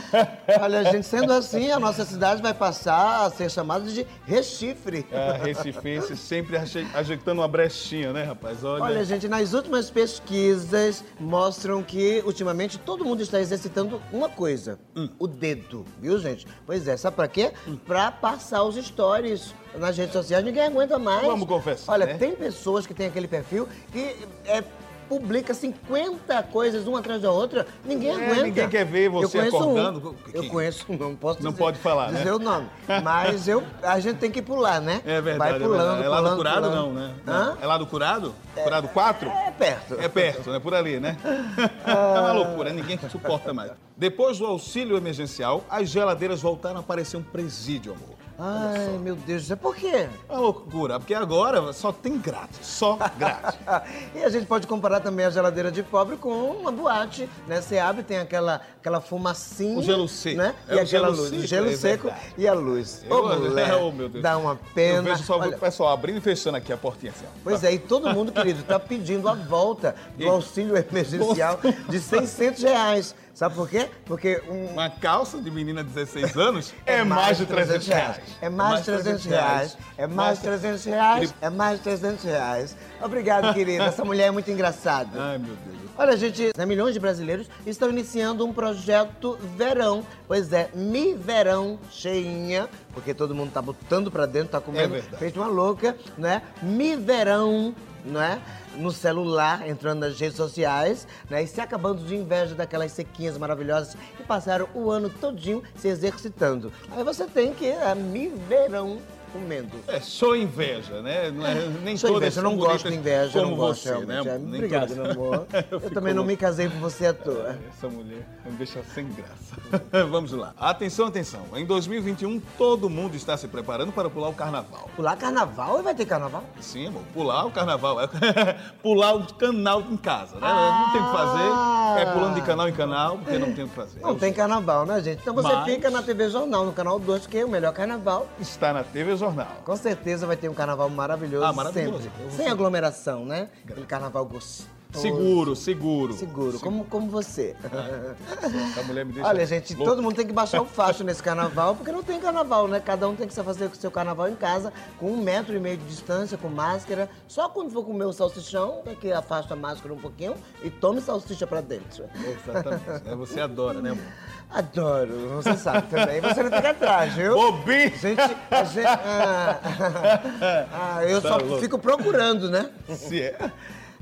Olha, 0.60 0.84
gente, 0.90 1.06
sendo 1.06 1.32
assim, 1.32 1.70
a 1.70 1.78
nossa 1.78 2.04
cidade 2.04 2.40
vai 2.42 2.52
passar 2.54 3.24
a 3.26 3.30
ser 3.30 3.50
chamada 3.50 3.90
de 3.90 4.06
Rechifre. 4.26 5.06
A 5.12 5.32
Recifense 5.42 6.16
sempre 6.16 6.56
aje- 6.56 6.86
ajeitando 6.94 7.40
uma 7.40 7.48
brechinha, 7.48 8.12
né, 8.12 8.22
rapaz? 8.24 8.62
Olha. 8.64 8.82
Olha, 8.84 9.04
gente, 9.04 9.28
nas 9.28 9.52
últimas 9.52 9.90
pesquisas 9.90 11.04
mostram 11.18 11.82
que 11.82 12.22
ultimamente 12.26 12.78
todo 12.78 13.04
mundo 13.04 13.22
está 13.22 13.40
exercitando 13.40 14.00
uma 14.12 14.28
coisa: 14.28 14.78
Hum. 14.96 15.08
o 15.18 15.26
dedo, 15.26 15.84
viu, 16.00 16.18
gente? 16.18 16.46
Pois 16.66 16.86
é, 16.88 16.96
sabe 16.96 17.16
pra 17.16 17.28
quê? 17.28 17.52
Pra 17.86 18.10
passar 18.10 18.62
os 18.62 18.76
stories 18.76 19.54
nas 19.76 19.96
redes 19.96 20.12
sociais. 20.12 20.44
Ninguém 20.44 20.64
aguenta 20.64 20.98
mais. 20.98 21.26
Vamos 21.26 21.48
confessar, 21.48 21.92
Olha, 21.92 22.06
né? 22.06 22.14
tem 22.14 22.32
pessoas 22.34 22.86
que 22.86 22.94
têm 22.94 23.06
aquele 23.06 23.28
perfil 23.28 23.68
que 23.92 24.16
é, 24.46 24.62
publica 25.08 25.54
50 25.54 26.42
coisas 26.44 26.86
uma 26.86 26.98
atrás 26.98 27.22
da 27.22 27.30
outra. 27.32 27.66
Ninguém 27.84 28.10
É, 28.10 28.14
aguenta. 28.14 28.42
ninguém 28.42 28.68
quer 28.68 28.84
ver 28.84 29.08
você 29.08 29.38
eu 29.38 29.42
acordando. 29.48 30.10
Um. 30.10 30.30
Eu 30.34 30.48
conheço 30.48 30.84
um, 30.88 30.96
não 30.96 31.16
posso 31.16 31.42
Não 31.42 31.50
dizer, 31.50 31.62
pode 31.62 31.78
falar, 31.78 32.10
né? 32.12 32.18
dizer 32.18 32.32
o 32.32 32.38
nome. 32.38 32.68
Mas 33.02 33.48
eu, 33.48 33.62
a 33.82 33.98
gente 34.00 34.18
tem 34.18 34.30
que 34.30 34.42
pular, 34.42 34.80
né? 34.80 35.00
É 35.06 35.20
verdade. 35.20 35.38
Vai 35.38 35.60
é 35.60 35.64
pulando, 35.64 35.78
verdade. 35.78 36.04
É 36.04 36.08
lá 36.08 36.16
pulando, 36.18 36.30
do 36.32 36.36
curado, 36.36 36.62
pulando. 36.68 36.74
não, 36.76 36.92
né? 36.92 37.14
Hã? 37.26 37.56
É 37.60 37.66
lá 37.66 37.78
do 37.78 37.86
curado? 37.86 38.34
Curado 38.62 38.88
4? 38.88 39.28
É 39.30 39.50
perto. 39.50 39.94
É 40.00 40.08
perto, 40.08 40.50
né? 40.50 40.58
Por 40.58 40.74
ali, 40.74 41.00
né? 41.00 41.16
É 41.86 42.20
uma 42.20 42.32
loucura, 42.32 42.70
ninguém 42.70 42.98
suporta 43.10 43.54
mais. 43.54 43.72
Depois 43.96 44.38
do 44.38 44.44
auxílio 44.46 44.96
emergencial, 44.96 45.64
as 45.70 45.88
geladeiras 45.88 46.42
voltaram 46.42 46.80
a 46.80 46.82
parecer 46.82 47.16
um 47.16 47.22
presídio, 47.22 47.92
amor. 47.92 48.16
Ai, 48.40 48.96
meu 49.02 49.16
Deus 49.16 49.42
do 49.42 49.46
céu, 49.48 49.56
por 49.56 49.74
quê? 49.74 50.06
É 50.28 50.36
loucura, 50.36 51.00
porque 51.00 51.12
agora 51.12 51.72
só 51.72 51.90
tem 51.90 52.16
grátis, 52.18 52.64
só 52.64 52.96
grátis. 53.18 53.58
e 54.14 54.22
a 54.22 54.28
gente 54.28 54.46
pode 54.46 54.64
comparar 54.64 55.00
também 55.00 55.26
a 55.26 55.30
geladeira 55.30 55.72
de 55.72 55.82
pobre 55.82 56.16
com 56.16 56.30
uma 56.52 56.70
boate, 56.70 57.28
né? 57.48 57.60
Você 57.60 57.80
abre, 57.80 58.04
tem 58.04 58.18
aquela, 58.18 58.60
aquela 58.78 59.00
fumacinha. 59.00 59.76
O 59.76 59.82
gelo 59.82 60.08
seco. 60.08 60.36
Né? 60.38 60.54
É 60.68 60.74
e 60.74 60.78
o 60.78 60.82
aquela 60.82 60.86
gelo 61.08 61.16
luz. 61.16 61.30
seco, 61.30 61.42
o 61.42 61.46
gelo 61.48 61.66
é 61.68 61.76
seco 61.76 62.12
e 62.36 62.46
a 62.46 62.52
luz. 62.54 63.04
Ô, 63.10 63.14
Eu- 63.14 63.40
mulher, 63.40 63.74
oh, 63.74 63.90
meu 63.90 64.08
Deus. 64.08 64.22
dá 64.22 64.38
uma 64.38 64.52
Eu 64.52 64.58
pena. 64.72 65.02
vejo 65.02 65.24
só 65.24 65.36
Olha, 65.36 65.56
o 65.56 65.58
pessoal 65.60 65.92
abrindo 65.92 66.18
e 66.18 66.20
fechando 66.20 66.58
aqui 66.58 66.72
a 66.72 66.76
portinha 66.76 67.10
assim, 67.10 67.24
ó. 67.26 67.30
Pois 67.42 67.64
é, 67.64 67.72
e 67.72 67.78
todo 67.80 68.14
mundo, 68.14 68.30
querido, 68.30 68.62
tá 68.62 68.78
pedindo 68.78 69.28
a 69.28 69.34
volta 69.34 69.96
do 70.16 70.28
auxílio 70.28 70.76
emergencial 70.76 71.58
de 71.90 71.98
600 71.98 72.62
reais. 72.62 73.16
Sabe 73.38 73.54
por 73.54 73.68
quê? 73.68 73.88
Porque 74.04 74.42
um, 74.48 74.72
Uma 74.72 74.90
calça 74.90 75.40
de 75.40 75.48
menina 75.48 75.84
de 75.84 75.90
16 75.90 76.36
anos 76.36 76.74
é, 76.84 77.04
mais 77.04 77.38
de 77.38 77.46
300 77.46 77.86
reais. 77.86 78.20
É 78.40 78.48
mais 78.48 78.80
de 78.80 78.86
300 78.86 79.24
reais. 79.26 79.78
É 79.96 80.06
mais 80.08 80.38
de 80.38 80.44
300 80.44 80.84
reais. 80.84 81.34
É 81.40 81.48
mais 81.48 81.78
de 81.78 81.84
300 81.84 82.24
reais. 82.24 82.76
Obrigado, 83.00 83.54
querida. 83.54 83.84
Essa 83.84 84.04
mulher 84.04 84.26
é 84.26 84.30
muito 84.32 84.50
engraçada. 84.50 85.10
Ai, 85.14 85.38
meu 85.38 85.54
Deus. 85.54 85.78
Olha, 85.96 86.16
gente, 86.16 86.50
né, 86.56 86.66
milhões 86.66 86.94
de 86.94 86.98
brasileiros 86.98 87.48
estão 87.64 87.90
iniciando 87.90 88.44
um 88.44 88.52
projeto 88.52 89.38
verão. 89.56 90.04
Pois 90.26 90.52
é, 90.52 90.68
Mi 90.74 91.14
Verão 91.14 91.78
cheinha, 91.92 92.68
porque 92.92 93.14
todo 93.14 93.36
mundo 93.36 93.52
tá 93.52 93.62
botando 93.62 94.10
pra 94.10 94.26
dentro, 94.26 94.50
tá 94.50 94.60
comendo, 94.60 94.96
É 94.96 95.00
verdade. 95.00 95.16
feito 95.16 95.40
uma 95.40 95.48
louca, 95.48 95.96
né? 96.16 96.42
Mi 96.60 96.96
Verão, 96.96 97.74
né? 98.04 98.40
No 98.76 98.90
celular, 98.92 99.68
entrando 99.68 100.00
nas 100.00 100.18
redes 100.18 100.36
sociais, 100.36 101.06
né? 101.28 101.42
E 101.42 101.46
se 101.46 101.60
acabando 101.60 102.04
de 102.04 102.14
inveja 102.14 102.54
daquelas 102.54 102.92
sequinhas 102.92 103.36
maravilhosas 103.36 103.96
que 104.16 104.22
passaram 104.22 104.68
o 104.74 104.90
ano 104.90 105.10
todinho 105.10 105.62
se 105.76 105.88
exercitando. 105.88 106.72
Aí 106.90 107.02
você 107.02 107.26
tem 107.26 107.54
que 107.54 107.66
é, 107.66 107.94
Mi 107.94 108.28
Verão 108.28 108.98
comendo. 109.28 109.70
É 109.86 110.00
só 110.00 110.34
inveja, 110.34 111.00
né? 111.02 111.30
Não 111.30 111.46
é, 111.46 111.54
nem 111.82 111.96
Sou 111.96 112.10
todas 112.12 112.36
inveja, 112.36 112.40
eu 112.40 112.44
não 112.44 112.56
gosto 112.56 112.88
de 112.90 112.96
inveja, 112.96 113.38
eu 113.38 113.42
como 113.44 113.56
não 113.56 113.56
gosto 113.56 113.82
você, 113.82 113.88
realmente. 113.90 114.24
né? 114.28 114.34
É, 114.34 114.38
Nem 114.38 114.54
Obrigado, 114.56 114.94
meu 114.96 115.10
amor. 115.10 115.46
Eu, 115.70 115.80
fico 115.80 115.94
também 115.94 116.14
não 116.14 116.24
me 116.24 116.36
casei 116.36 116.68
por 116.68 116.78
você 116.78 117.06
à 117.06 117.14
toa. 117.14 117.56
Essa 117.68 117.88
mulher 117.88 118.26
me 118.44 118.52
deixa 118.52 118.82
sem 118.94 119.06
graça. 119.08 120.04
Vamos 120.10 120.32
lá. 120.32 120.52
Atenção, 120.58 121.06
atenção. 121.06 121.42
Em 121.54 121.64
2021, 121.66 122.40
todo 122.56 122.88
mundo 122.88 123.14
está 123.16 123.36
se 123.36 123.46
preparando 123.48 123.92
para 123.92 124.08
pular 124.08 124.28
o 124.28 124.34
carnaval. 124.34 124.88
Pular 124.96 125.16
carnaval 125.16 125.80
e 125.80 125.82
vai 125.82 125.94
ter 125.94 126.06
carnaval? 126.06 126.42
Sim, 126.60 126.88
amor. 126.88 127.02
Pular 127.12 127.44
o 127.46 127.50
carnaval. 127.50 128.00
É 128.00 128.08
pular 128.82 129.14
o 129.14 129.26
canal 129.34 129.80
em 129.82 129.96
casa, 129.96 130.38
né? 130.38 130.48
Não 130.48 130.92
tem 130.92 131.00
o 131.02 131.04
que 131.04 131.12
fazer. 131.12 132.02
É 132.02 132.12
pulando 132.12 132.34
de 132.34 132.42
canal 132.42 132.68
em 132.68 132.72
canal, 132.72 133.18
porque 133.18 133.38
não 133.38 133.52
tem 133.52 133.64
o 133.64 133.68
que 133.68 133.74
fazer. 133.74 134.00
Não 134.00 134.14
tem 134.16 134.32
carnaval, 134.32 134.86
né, 134.86 135.00
gente? 135.02 135.20
Então 135.20 135.34
você 135.34 135.52
Mas- 135.52 135.64
fica 135.64 135.90
na 135.90 136.02
TV 136.02 136.28
Jornal, 136.30 136.64
no 136.64 136.72
canal 136.72 136.98
2, 136.98 137.26
que 137.26 137.38
é 137.38 137.44
o 137.44 137.48
melhor 137.48 137.72
carnaval. 137.72 138.26
Está 138.40 138.72
na 138.72 138.82
TV 138.84 139.16
Jornal. 139.18 139.62
Com 139.64 139.76
certeza 139.76 140.26
vai 140.26 140.36
ter 140.36 140.48
um 140.48 140.54
carnaval 140.54 140.88
maravilhoso, 140.88 141.44
Ah, 141.44 141.52
maravilhoso. 141.52 142.02
sempre. 142.04 142.30
Sem 142.36 142.48
aglomeração, 142.48 143.24
né? 143.24 143.48
Aquele 143.68 143.86
carnaval 143.86 144.24
gostoso. 144.24 144.68
Seguro, 144.92 145.54
seguro. 145.54 146.14
Seguro, 146.14 146.58
como, 146.60 146.84
como 146.86 147.10
você. 147.10 147.54
Essa 147.62 148.82
mulher 148.84 149.04
me 149.04 149.12
deixa 149.12 149.28
Olha, 149.28 149.44
gente, 149.44 149.74
louco. 149.74 149.90
todo 149.90 150.02
mundo 150.02 150.16
tem 150.16 150.26
que 150.26 150.32
baixar 150.32 150.62
o 150.62 150.64
facho 150.64 151.04
nesse 151.04 151.22
carnaval, 151.22 151.74
porque 151.76 151.92
não 151.92 152.02
tem 152.02 152.18
carnaval, 152.18 152.66
né? 152.66 152.80
Cada 152.80 153.06
um 153.08 153.14
tem 153.14 153.28
que 153.28 153.34
fazer 153.34 153.66
o 153.66 153.74
seu 153.76 153.90
carnaval 153.90 154.28
em 154.28 154.34
casa, 154.34 154.72
com 154.98 155.12
um 155.12 155.22
metro 155.22 155.54
e 155.54 155.60
meio 155.60 155.76
de 155.76 155.84
distância, 155.84 156.38
com 156.38 156.48
máscara. 156.48 157.08
Só 157.28 157.48
quando 157.50 157.70
for 157.70 157.84
comer 157.84 158.06
o 158.06 158.12
salsichão, 158.12 158.80
é 158.86 158.94
que 158.94 159.12
afasta 159.12 159.52
a 159.54 159.56
máscara 159.56 159.92
um 159.92 159.98
pouquinho 159.98 160.34
e 160.62 160.70
tome 160.70 161.00
salsicha 161.02 161.46
pra 161.46 161.60
dentro. 161.60 162.04
Exatamente. 162.16 163.08
É, 163.08 163.14
Você 163.14 163.40
adora, 163.40 163.80
né, 163.82 163.90
amor? 163.90 164.04
Adoro, 164.50 165.28
você 165.42 165.54
sabe 165.58 165.88
também. 165.88 166.20
Você 166.22 166.42
não 166.42 166.50
fica 166.50 166.70
atrás, 166.70 167.12
viu? 167.12 167.34
Bobinho! 167.34 167.94
Gente, 167.98 168.20
a 168.50 168.64
gente. 168.64 168.86
Ah, 168.86 169.60
ah, 170.72 171.04
eu 171.04 171.20
Tá 171.20 171.28
só 171.28 171.36
louco. 171.36 171.60
fico 171.60 171.78
procurando, 171.78 172.50
né? 172.50 172.70
Se 172.96 173.20
é. 173.20 173.36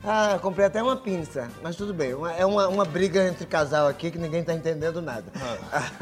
Ah, 0.04 0.38
comprei 0.40 0.66
até 0.66 0.82
uma 0.82 0.94
pinça, 0.96 1.48
mas 1.62 1.74
tudo 1.74 1.92
bem. 1.92 2.14
Uma- 2.14 2.32
é 2.32 2.44
uma, 2.46 2.68
uma 2.68 2.84
briga 2.84 3.26
entre 3.26 3.44
casal 3.46 3.88
aqui 3.88 4.10
que 4.10 4.18
ninguém 4.18 4.44
tá 4.44 4.52
entendendo 4.54 5.00
nada. 5.02 5.24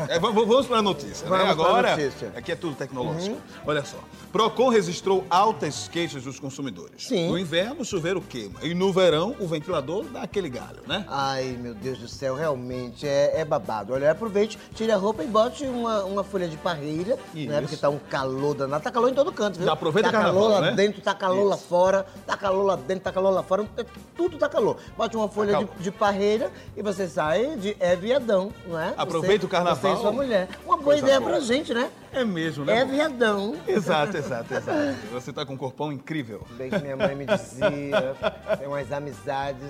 É, 0.09 0.18
v- 0.18 0.26
v- 0.33 0.44
vamos 0.44 0.66
para 0.66 0.78
a 0.78 0.83
notícia, 0.83 1.26
Vamos 1.26 1.44
né? 1.46 1.50
Agora, 1.50 1.96
notícia. 1.96 2.33
aqui 2.37 2.52
é 2.52 2.57
tudo 2.57 2.74
tecnológico. 2.76 3.37
Olha 3.66 3.85
só. 3.85 3.96
Procon 4.33 4.68
registrou 4.68 5.24
altas 5.30 5.88
queixas 5.88 6.24
dos 6.24 6.38
consumidores. 6.40 7.07
Sim. 7.07 7.30
No 7.30 7.38
inverno, 7.38 7.80
o 7.80 7.85
chuveiro 7.85 8.20
queima. 8.20 8.59
E 8.62 8.74
no 8.74 8.92
verão, 8.92 9.37
o 9.38 9.46
ventilador 9.46 10.04
dá 10.07 10.22
aquele 10.22 10.50
galho, 10.50 10.83
né? 10.87 11.04
Ai, 11.09 11.57
meu 11.59 11.72
Deus 11.72 11.98
do 11.98 12.09
céu, 12.09 12.35
realmente 12.35 13.07
é, 13.07 13.40
é 13.40 13.44
babado. 13.44 13.92
Olha, 13.94 14.11
aproveite, 14.11 14.59
tire 14.74 14.90
a 14.92 14.96
roupa 14.96 15.22
e 15.22 15.26
bote 15.26 15.64
uma, 15.64 16.04
uma 16.04 16.24
folha 16.24 16.48
de 16.48 16.57
parreira, 16.57 17.16
Isso. 17.35 17.48
né? 17.50 17.61
Porque 17.61 17.76
tá 17.76 17.88
um 17.88 17.98
calor 17.98 18.54
danado. 18.54 18.83
Tá 18.83 18.90
calor 18.90 19.09
em 19.09 19.14
todo 19.14 19.33
canto, 19.33 19.57
viu? 19.57 19.66
Já 19.66 19.72
aproveita 19.72 20.11
Tá 20.11 20.18
carnaval, 20.18 20.42
calor 20.42 20.52
lá 20.54 20.61
né? 20.62 20.72
dentro, 20.72 21.00
tá 21.00 21.14
calor 21.14 21.44
lá 21.44 21.54
Isso. 21.57 21.64
fora, 21.66 22.04
tá 22.26 22.37
calor 22.37 22.64
lá 22.64 22.76
dentro, 22.76 23.04
tá 23.04 23.12
calor 23.12 23.30
lá 23.30 23.42
fora. 23.42 23.64
É- 23.96 24.14
Tudo 24.16 24.38
tá 24.38 24.48
calor. 24.48 24.76
Bote 24.96 25.16
uma 25.16 25.28
folha 25.28 25.59
de, 25.59 25.83
de 25.83 25.90
parreira 25.90 26.50
e 26.76 26.83
você 26.83 27.09
sai 27.09 27.57
de 27.57 27.76
é 27.80 27.96
viadão, 27.96 28.52
não 28.66 28.78
é? 28.78 28.94
Aproveita 28.96 29.40
Você- 29.40 29.46
o 29.46 29.48
carnaval. 29.48 29.92
Você 29.92 29.98
e 29.98 30.00
sua 30.02 30.12
mulher. 30.12 30.48
Uma 30.64 30.76
boa 30.76 30.96
ideia 30.96 31.18
boa. 31.20 31.33
pra 31.33 31.40
gente, 31.40 31.74
né? 31.74 31.90
É 32.12 32.24
mesmo, 32.24 32.64
né? 32.64 32.78
É 32.78 32.85
viadão. 32.85 33.57
Exato, 33.66 34.16
exato, 34.16 34.54
exato. 34.54 34.96
Você 35.12 35.33
tá 35.33 35.44
com 35.44 35.54
um 35.54 35.57
corpão 35.57 35.92
incrível. 35.92 36.42
Bem 36.52 36.70
que 36.70 36.78
minha 36.78 36.96
mãe 36.96 37.14
me 37.16 37.26
dizia, 37.26 38.14
tem 38.59 38.68
umas 38.68 38.92
amizades. 38.92 39.68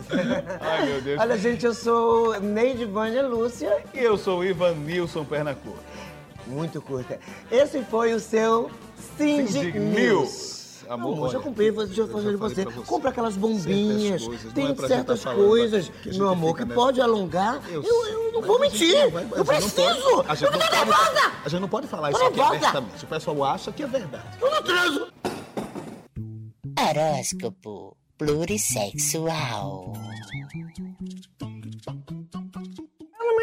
Ai, 0.61 0.87
meu 0.87 1.01
Deus. 1.01 1.21
Olha, 1.21 1.39
gente, 1.39 1.65
eu 1.65 1.73
sou 1.75 2.39
Neide 2.41 2.85
Vânia 2.85 3.27
Lúcia. 3.27 3.79
E 3.95 3.99
eu 3.99 4.19
sou 4.19 4.41
o 4.41 4.45
Ivan 4.45 4.75
Nilson 4.75 5.25
Pernacur. 5.25 5.77
Muito 6.47 6.83
curta. 6.83 7.19
Esse 7.51 7.83
foi 7.85 8.13
o 8.13 8.21
seu 8.21 8.71
Cindy, 9.17 9.51
Cindy 9.53 9.79
News. 9.79 9.95
News. 9.99 10.54
Amor, 10.88 11.12
Amor, 11.14 11.31
já 11.31 11.38
comprei, 11.40 11.70
deixa 11.70 12.01
eu 12.01 12.07
eu 12.07 12.12
fazer 12.12 12.27
de 12.27 12.33
já 12.33 12.38
falei 12.38 12.55
você. 12.55 12.64
você. 12.64 12.87
Compra 12.87 13.11
aquelas 13.11 13.37
bombinhas. 13.37 14.23
Certas 14.23 14.27
coisas, 14.27 14.44
não 14.44 14.53
Tem 14.53 14.64
é 14.70 14.75
certas 14.88 15.20
tá 15.23 15.31
falando 15.31 15.49
coisas, 15.49 15.92
meu 16.07 16.29
amor, 16.29 16.57
que 16.57 16.64
né? 16.64 16.75
pode 16.75 17.01
alongar. 17.01 17.61
Eu, 17.70 17.83
eu 17.83 18.33
não 18.33 18.42
vou 18.42 18.59
mentir. 18.61 18.94
não 19.05 19.11
vai- 19.11 19.25
eu 19.25 19.37
não 19.38 19.44
preciso. 19.44 19.75
pode- 19.77 20.29
A 20.31 20.35
gente, 20.35 20.44
eu 20.47 20.53
não 20.53 20.59
pode, 20.59 20.75
nervosa. 20.77 21.33
a 21.44 21.49
gente 21.49 21.61
não 21.61 21.68
pode 21.68 21.87
falar 21.87 22.11
isso 22.11 22.23
aqui 22.25 22.40
abertamente. 22.40 23.05
O 23.05 23.07
pessoal 23.07 23.44
acha 23.44 23.73
que 23.73 23.83
é 23.83 23.87
verdade. 23.87 24.25
Eu 24.40 24.51
não 24.51 24.62
transo. 24.62 25.07
Horóscopo 26.79 27.97
plurissexual. 28.18 29.92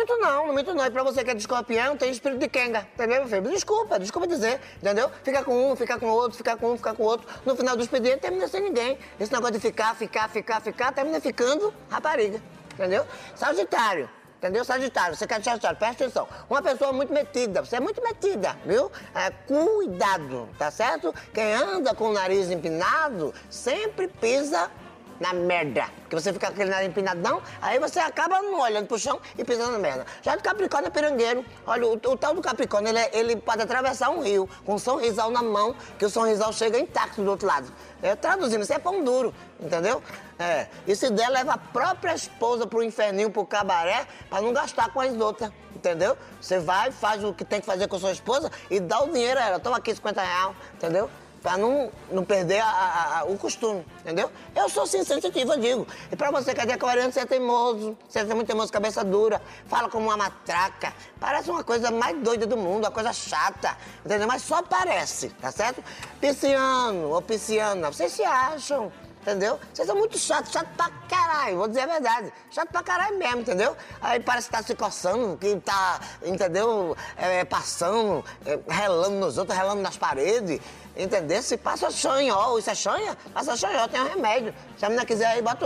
Minto 0.02 0.18
não, 0.18 0.48
não 0.48 0.56
minto 0.56 0.74
não. 0.74 0.84
E 0.84 0.90
pra 0.90 1.04
você 1.04 1.24
que 1.24 1.30
é 1.30 1.34
de 1.36 1.42
escorpião, 1.42 1.96
tem 1.96 2.10
espírito 2.10 2.40
de 2.40 2.50
Kenga, 2.50 2.88
entendeu, 2.96 3.20
meu 3.20 3.28
filho? 3.28 3.52
Desculpa, 3.52 4.00
desculpa 4.00 4.28
dizer, 4.28 4.60
entendeu? 4.78 5.12
Fica 5.24 5.44
com 5.44 5.72
um, 5.72 5.76
fica 5.76 6.00
com 6.00 6.08
outro, 6.08 6.36
fica 6.36 6.58
com 6.58 6.72
um, 6.72 6.76
fica 6.76 6.92
com 6.96 7.04
outro. 7.04 7.28
No 7.46 7.56
final 7.56 7.78
do 7.78 7.84
expediente, 7.84 8.18
termina 8.18 8.48
sem 8.48 8.62
ninguém. 8.62 8.98
Esse 9.20 9.32
negócio 9.32 9.54
de 9.54 9.60
ficar, 9.60 9.96
ficar, 9.96 10.28
ficar, 10.28 10.60
ficar, 10.60 10.92
termina 10.92 11.22
ficando 11.22 11.72
rapariga, 11.88 12.42
entendeu? 12.74 13.06
Sagitário. 13.36 14.10
Entendeu? 14.40 14.66
Sagitário, 14.66 15.16
você 15.16 15.28
quer 15.28 15.38
de 15.38 15.46
Sagitário, 15.46 15.78
presta 15.78 16.04
atenção. 16.04 16.28
Uma 16.50 16.64
pessoa 16.64 16.92
muito 16.92 17.14
metida, 17.14 17.64
você 17.64 17.76
é 17.76 17.80
muito 17.80 18.02
metida, 18.02 18.58
viu? 18.66 18.92
É, 19.14 19.30
cuidado, 19.30 20.50
tá 20.58 20.72
certo? 20.72 21.14
Quem 21.32 21.54
anda 21.54 21.94
com 21.94 22.06
o 22.06 22.14
nariz 22.14 22.50
empinado 22.50 23.36
sempre 23.52 24.08
pisa 24.08 24.72
na 25.22 25.34
merda. 25.34 25.86
Porque 26.02 26.16
você 26.20 26.34
fica 26.34 26.48
aquele 26.48 26.70
nariz 26.72 26.90
empinadão, 26.90 27.42
aí 27.62 27.78
você 27.80 28.00
acaba 28.00 28.42
não 28.42 28.60
olhando 28.60 28.88
pro 28.88 28.98
chão 28.98 29.22
e 29.38 29.44
pisando 29.46 29.72
na 29.72 29.78
merda. 29.78 30.06
Já 30.24 30.36
do 30.36 30.42
Capricórnio 30.42 30.88
é 30.88 30.90
pirangueiro. 30.92 31.46
Olha, 31.66 31.86
o, 31.88 31.94
o 31.94 32.18
tal 32.18 32.34
do 32.34 32.42
Capricórnio, 32.42 32.90
ele, 32.90 33.00
é- 33.00 33.10
ele 33.14 33.36
pode 33.36 33.62
atravessar 33.62 34.10
um 34.10 34.22
rio 34.22 34.50
com 34.66 34.74
um 34.74 34.80
sorrisal 34.80 35.30
na 35.30 35.44
mão, 35.44 35.76
que 36.00 36.04
o 36.06 36.10
sorrisal 36.10 36.52
chega 36.52 36.80
intacto 36.80 37.22
do 37.22 37.30
outro 37.30 37.48
lado. 37.48 37.72
É, 38.02 38.16
traduzindo, 38.16 38.64
isso 38.64 38.74
é 38.74 38.80
pão 38.80 39.04
duro, 39.04 39.32
entendeu? 39.60 40.02
É. 40.40 40.68
E 40.88 40.96
se 40.96 41.12
der, 41.12 41.30
leva 41.30 41.54
a 41.54 41.58
própria 41.58 42.16
esposa 42.16 42.66
pro 42.66 42.82
inferninho, 42.82 43.30
pro 43.30 43.46
cabaré, 43.46 44.08
pra 44.28 44.42
não 44.42 44.52
gastar 44.52 44.92
com 44.92 45.00
as 45.00 45.14
outras. 45.16 45.52
Entendeu? 45.76 46.18
Você 46.40 46.60
vai, 46.60 46.92
faz 46.92 47.24
o 47.24 47.34
que 47.34 47.46
tem 47.46 47.60
que 47.60 47.66
fazer 47.66 47.88
com 47.88 47.96
a 47.96 48.00
sua 48.00 48.12
esposa 48.12 48.52
e 48.70 48.80
dá 48.80 49.02
o 49.04 49.12
dinheiro 49.12 49.40
a 49.40 49.44
ela. 49.44 49.60
Toma 49.60 49.78
aqui 49.78 49.94
50 49.96 50.22
reais, 50.22 50.56
entendeu? 50.74 51.10
Pra 51.42 51.58
não, 51.58 51.92
não 52.12 52.24
perder 52.24 52.60
a- 52.60 52.66
a- 52.68 53.20
a- 53.20 53.24
o 53.24 53.36
costume, 53.38 53.84
entendeu? 54.02 54.32
Eu 54.56 54.70
sou 54.70 54.86
sim 54.86 55.04
sensitiva, 55.04 55.58
digo. 55.58 55.88
E 56.12 56.16
pra 56.16 56.30
você 56.30 56.54
que 56.54 56.62
é 56.62 56.66
de 56.66 56.78
você 57.12 57.22
é 57.22 57.26
teimoso, 57.26 57.98
você 58.08 58.20
é 58.20 58.26
muito 58.26 58.46
teimoso, 58.46 58.72
cabeça 58.72 59.04
dura, 59.04 59.42
fala 59.66 59.90
como 59.90 60.06
uma 60.08 60.18
matraca. 60.18 60.94
Parece 61.20 61.50
uma 61.50 61.64
coisa 61.64 61.90
mais 61.90 62.16
doida 62.20 62.46
do 62.46 62.56
mundo, 62.58 62.86
uma 62.86 62.92
coisa 62.92 63.12
chata, 63.12 63.76
entendeu? 64.06 64.28
Mas 64.28 64.44
só 64.44 64.62
parece, 64.62 65.30
tá 65.30 65.52
certo? 65.52 65.84
Pisciano 66.20 67.10
ou 67.10 67.22
pisciana, 67.22 67.92
vocês 67.92 68.12
se 68.12 68.24
acham. 68.24 68.92
Entendeu? 69.22 69.60
Vocês 69.72 69.88
são 69.88 69.96
muito 69.96 70.18
chatos, 70.18 70.52
chato 70.52 70.68
pra 70.76 70.90
caralho, 71.08 71.58
vou 71.58 71.68
dizer 71.68 71.82
a 71.82 71.86
verdade. 71.86 72.34
Chato 72.50 72.70
pra 72.70 72.82
caralho 72.82 73.20
mesmo, 73.20 73.42
entendeu? 73.42 73.78
Aí 74.02 74.20
parece 74.20 74.48
que 74.50 74.54
tá 74.58 74.64
se 74.64 74.74
coçando, 74.74 75.38
que 75.38 75.56
tá, 75.58 76.00
entendeu? 76.24 76.98
É, 77.16 77.46
passando, 77.46 78.26
é, 78.44 78.58
relando 78.68 79.18
nos 79.18 79.38
outros, 79.38 79.56
relando 79.56 79.80
nas 79.84 79.96
paredes. 79.96 80.60
Entendeu? 80.96 81.42
Se 81.42 81.56
passa 81.56 81.90
xanhol, 81.90 82.60
isso 82.60 82.70
é 82.70 82.76
xanha? 82.76 83.18
Passa 83.34 83.56
xanhol, 83.56 83.88
tem 83.88 84.02
um 84.02 84.08
remédio. 84.10 84.54
Se 84.78 84.86
a 84.86 84.90
menina 84.90 85.06
quiser 85.06 85.26
aí, 85.28 85.42
bota, 85.42 85.66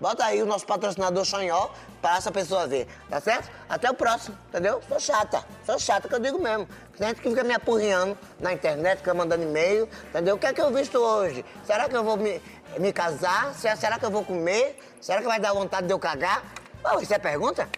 bota 0.00 0.24
aí 0.24 0.42
o 0.42 0.46
nosso 0.46 0.66
patrocinador 0.66 1.24
xanhol 1.24 1.70
pra 2.00 2.16
essa 2.16 2.30
pessoa 2.32 2.66
ver, 2.66 2.88
tá 3.10 3.20
certo? 3.20 3.50
Até 3.68 3.90
o 3.90 3.94
próximo, 3.94 4.36
entendeu? 4.48 4.80
Sou 4.88 4.98
chata, 4.98 5.44
sou 5.66 5.78
chata 5.78 6.08
que 6.08 6.14
eu 6.14 6.18
digo 6.18 6.38
mesmo. 6.38 6.66
Tem 6.96 7.08
gente 7.08 7.20
que 7.20 7.28
fica 7.28 7.44
me 7.44 7.54
apurriando 7.54 8.16
na 8.40 8.52
internet, 8.52 8.98
fica 8.98 9.12
mandando 9.14 9.42
e-mail, 9.42 9.88
entendeu? 10.08 10.36
O 10.36 10.38
que 10.38 10.46
é 10.46 10.52
que 10.52 10.60
eu 10.62 10.70
visto 10.72 10.96
hoje? 10.98 11.44
Será 11.64 11.88
que 11.88 11.96
eu 11.96 12.02
vou 12.04 12.16
me, 12.16 12.40
me 12.78 12.92
casar? 12.92 13.54
Se- 13.54 13.74
Será 13.76 13.98
que 13.98 14.04
eu 14.06 14.10
vou 14.10 14.24
comer? 14.24 14.78
Será 15.00 15.20
que 15.20 15.26
vai 15.26 15.38
dar 15.40 15.52
vontade 15.52 15.86
de 15.86 15.92
eu 15.92 15.98
cagar? 15.98 16.42
Oh, 16.84 16.98
isso 17.00 17.12
é 17.12 17.18
pergunta? 17.18 17.68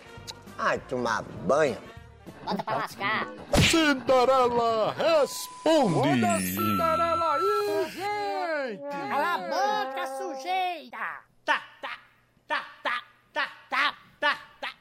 Ai, 0.58 0.78
tomar 0.88 1.22
banho. 1.22 1.76
Bota 2.46 2.62
pra 2.62 2.76
lascar. 2.76 3.26
Cinderela 3.68 4.92
responde. 4.92 6.08
Olha 6.08 6.32
a 6.32 6.40
Cinderela 6.40 7.34
aí, 7.34 7.90
gente. 7.90 8.82
Cala 8.88 9.34
a 9.34 9.38
boca, 9.38 10.06
sujeita. 10.16 10.96
Tá, 11.44 11.62
tá, 11.82 11.98
tá, 12.46 12.64
tá, 12.84 13.02
tá, 13.32 13.50
tá, 13.68 13.90
tá, 14.20 14.38
tá. 14.60 14.74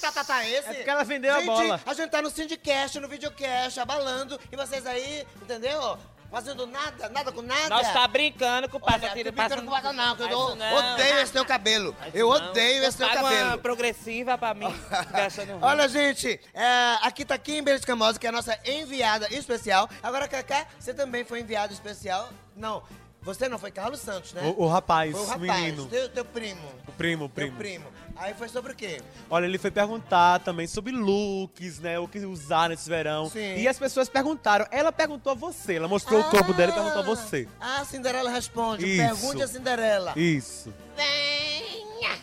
tá, 0.00 0.12
tá, 0.12 0.24
tá, 0.24 0.48
esse? 0.48 0.68
É 0.68 0.74
porque 0.74 0.90
ela 0.90 1.04
vendeu 1.04 1.34
gente, 1.36 1.48
a 1.48 1.52
bola. 1.52 1.80
A 1.86 1.94
gente 1.94 2.10
tá 2.10 2.20
no 2.20 2.30
Sindicast, 2.30 2.98
no 2.98 3.08
Videocast, 3.08 3.78
abalando, 3.78 4.38
e 4.50 4.56
vocês 4.56 4.84
aí, 4.86 5.24
entendeu? 5.40 5.96
Fazendo 6.34 6.66
nada, 6.66 7.08
nada 7.10 7.30
com 7.30 7.42
nada. 7.42 7.68
Nós 7.68 7.92
tá 7.92 8.08
brincando 8.08 8.68
com 8.68 8.78
o 8.78 8.80
Olha, 8.82 8.94
passa 8.94 9.06
tô 9.06 9.14
tira 9.14 9.30
brincando 9.30 9.62
com 9.62 9.70
passa 9.70 9.92
não, 9.92 10.16
que 10.16 10.22
eu 10.24 10.56
não. 10.56 10.94
odeio 10.94 11.20
esse 11.20 11.32
teu 11.32 11.44
cabelo. 11.44 11.96
Eu 12.12 12.28
não. 12.28 12.50
odeio 12.50 12.82
esse 12.82 12.98
teu 12.98 13.06
Paga 13.06 13.20
uma 13.20 13.30
cabelo. 13.30 13.58
progressiva 13.58 14.36
pra 14.36 14.52
mim. 14.52 14.66
gastando. 15.14 15.58
Olha, 15.62 15.88
gente, 15.88 16.40
é, 16.52 16.98
aqui 17.02 17.24
tá 17.24 17.38
Kimberly 17.38 17.78
Escamosa, 17.78 18.18
que 18.18 18.26
é 18.26 18.30
a 18.30 18.32
nossa 18.32 18.58
enviada 18.64 19.32
especial. 19.32 19.88
Agora, 20.02 20.26
Cacá, 20.26 20.66
você 20.76 20.92
também 20.92 21.24
foi 21.24 21.38
enviado 21.38 21.72
especial. 21.72 22.28
Não, 22.56 22.82
você 23.24 23.48
não 23.48 23.58
foi 23.58 23.70
Carlos 23.70 24.00
Santos, 24.00 24.32
né? 24.32 24.42
O, 24.56 24.64
o 24.64 24.68
rapaz, 24.68 25.12
foi 25.12 25.20
o 25.20 25.24
o 25.24 25.26
rapaz, 25.26 25.62
menino. 25.62 25.86
Teu, 25.86 26.08
teu 26.10 26.24
primo. 26.24 26.60
O 26.86 26.92
primo, 26.92 27.24
o 27.24 27.28
Teu 27.28 27.46
primo. 27.46 27.56
primo. 27.56 27.86
Aí 28.16 28.34
foi 28.34 28.48
sobre 28.48 28.72
o 28.72 28.76
quê? 28.76 29.00
Olha, 29.28 29.46
ele 29.46 29.58
foi 29.58 29.70
perguntar 29.70 30.38
também 30.40 30.66
sobre 30.66 30.92
looks, 30.92 31.80
né? 31.80 31.98
O 31.98 32.06
que 32.06 32.18
usar 32.20 32.68
nesse 32.68 32.88
verão. 32.88 33.28
Sim. 33.28 33.56
E 33.56 33.66
as 33.66 33.78
pessoas 33.78 34.08
perguntaram. 34.08 34.66
Ela 34.70 34.92
perguntou 34.92 35.32
a 35.32 35.34
você. 35.34 35.74
Ela 35.74 35.88
mostrou 35.88 36.20
o 36.20 36.24
corpo 36.24 36.52
dela 36.52 36.70
e 36.70 36.74
perguntou 36.74 37.00
a 37.00 37.04
você. 37.04 37.48
Ah, 37.60 37.80
a 37.80 37.84
Cinderela 37.84 38.30
responde. 38.30 38.86
Isso. 38.86 39.02
Pergunte 39.02 39.42
a 39.42 39.48
Cinderela. 39.48 40.12
Isso. 40.16 40.72
Venha! 40.94 42.18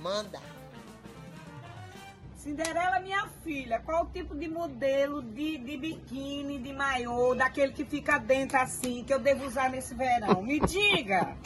Manda. 0.00 0.38
Cinderela, 2.46 3.00
minha 3.00 3.26
filha, 3.42 3.80
qual 3.80 4.04
o 4.04 4.06
tipo 4.06 4.32
de 4.32 4.46
modelo 4.46 5.20
de, 5.20 5.58
de 5.58 5.76
biquíni, 5.76 6.60
de 6.60 6.72
maiô, 6.72 7.34
daquele 7.34 7.72
que 7.72 7.84
fica 7.84 8.18
dentro 8.18 8.56
assim, 8.56 9.02
que 9.02 9.12
eu 9.12 9.18
devo 9.18 9.44
usar 9.44 9.68
nesse 9.68 9.96
verão? 9.96 10.44
Me 10.44 10.60
diga! 10.60 11.36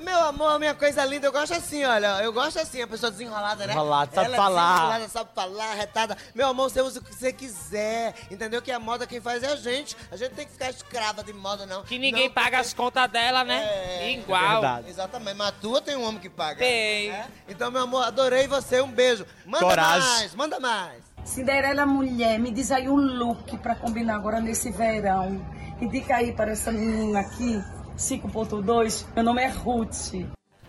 Meu 0.00 0.18
amor, 0.24 0.58
minha 0.58 0.74
coisa 0.74 1.04
linda, 1.04 1.26
eu 1.26 1.32
gosto 1.32 1.52
assim, 1.54 1.84
olha. 1.84 2.22
Eu 2.22 2.32
gosto 2.32 2.58
assim, 2.58 2.80
a 2.80 2.86
pessoa 2.86 3.10
desenrolada, 3.12 3.66
né? 3.66 3.74
Desenrolada, 3.74 4.14
sabe 4.14 4.26
Ela 4.28 4.36
falar. 4.36 4.62
É 4.62 4.74
desenrolada, 4.74 5.08
sabe 5.08 5.30
falar, 5.34 5.74
retada. 5.74 6.16
Meu 6.34 6.48
amor, 6.48 6.70
você 6.70 6.80
usa 6.80 7.00
o 7.00 7.02
que 7.04 7.14
você 7.14 7.32
quiser. 7.32 8.14
Entendeu? 8.30 8.62
Que 8.62 8.72
a 8.72 8.80
moda 8.80 9.06
quem 9.06 9.20
faz 9.20 9.42
é 9.42 9.48
a 9.52 9.56
gente. 9.56 9.96
A 10.10 10.16
gente 10.16 10.32
tem 10.32 10.46
que 10.46 10.52
ficar 10.52 10.70
escrava 10.70 11.22
de 11.22 11.32
moda, 11.34 11.66
não. 11.66 11.82
Que 11.82 11.98
ninguém 11.98 12.28
Não, 12.28 12.34
paga 12.34 12.58
as 12.60 12.72
contas 12.72 13.10
dela, 13.10 13.44
né? 13.44 13.62
É, 13.62 14.12
Igual. 14.12 14.52
verdade. 14.62 14.88
Exatamente, 14.88 15.36
mas 15.36 15.48
a 15.48 15.52
tua 15.52 15.82
tem 15.82 15.96
um 15.96 16.04
homem 16.06 16.20
que 16.20 16.30
paga. 16.30 16.58
Tem. 16.58 17.10
É? 17.10 17.26
Então, 17.46 17.70
meu 17.70 17.82
amor, 17.82 18.02
adorei 18.04 18.46
você. 18.48 18.80
Um 18.80 18.90
beijo. 18.90 19.26
Manda 19.44 19.64
Coragem. 19.66 20.08
mais, 20.08 20.34
manda 20.34 20.58
mais. 20.58 21.02
Cinderela, 21.24 21.84
mulher, 21.84 22.38
me 22.38 22.50
diz 22.50 22.72
aí 22.72 22.88
um 22.88 22.96
look 22.96 23.58
pra 23.58 23.74
combinar 23.74 24.14
agora 24.16 24.40
nesse 24.40 24.70
verão. 24.70 25.44
Indica 25.80 26.16
aí 26.16 26.32
para 26.32 26.52
essa 26.52 26.72
menina 26.72 27.20
aqui, 27.20 27.62
5.2. 28.00 29.04
Meu 29.14 29.22
nome 29.22 29.42
é 29.42 29.48
Ruth. 29.48 30.14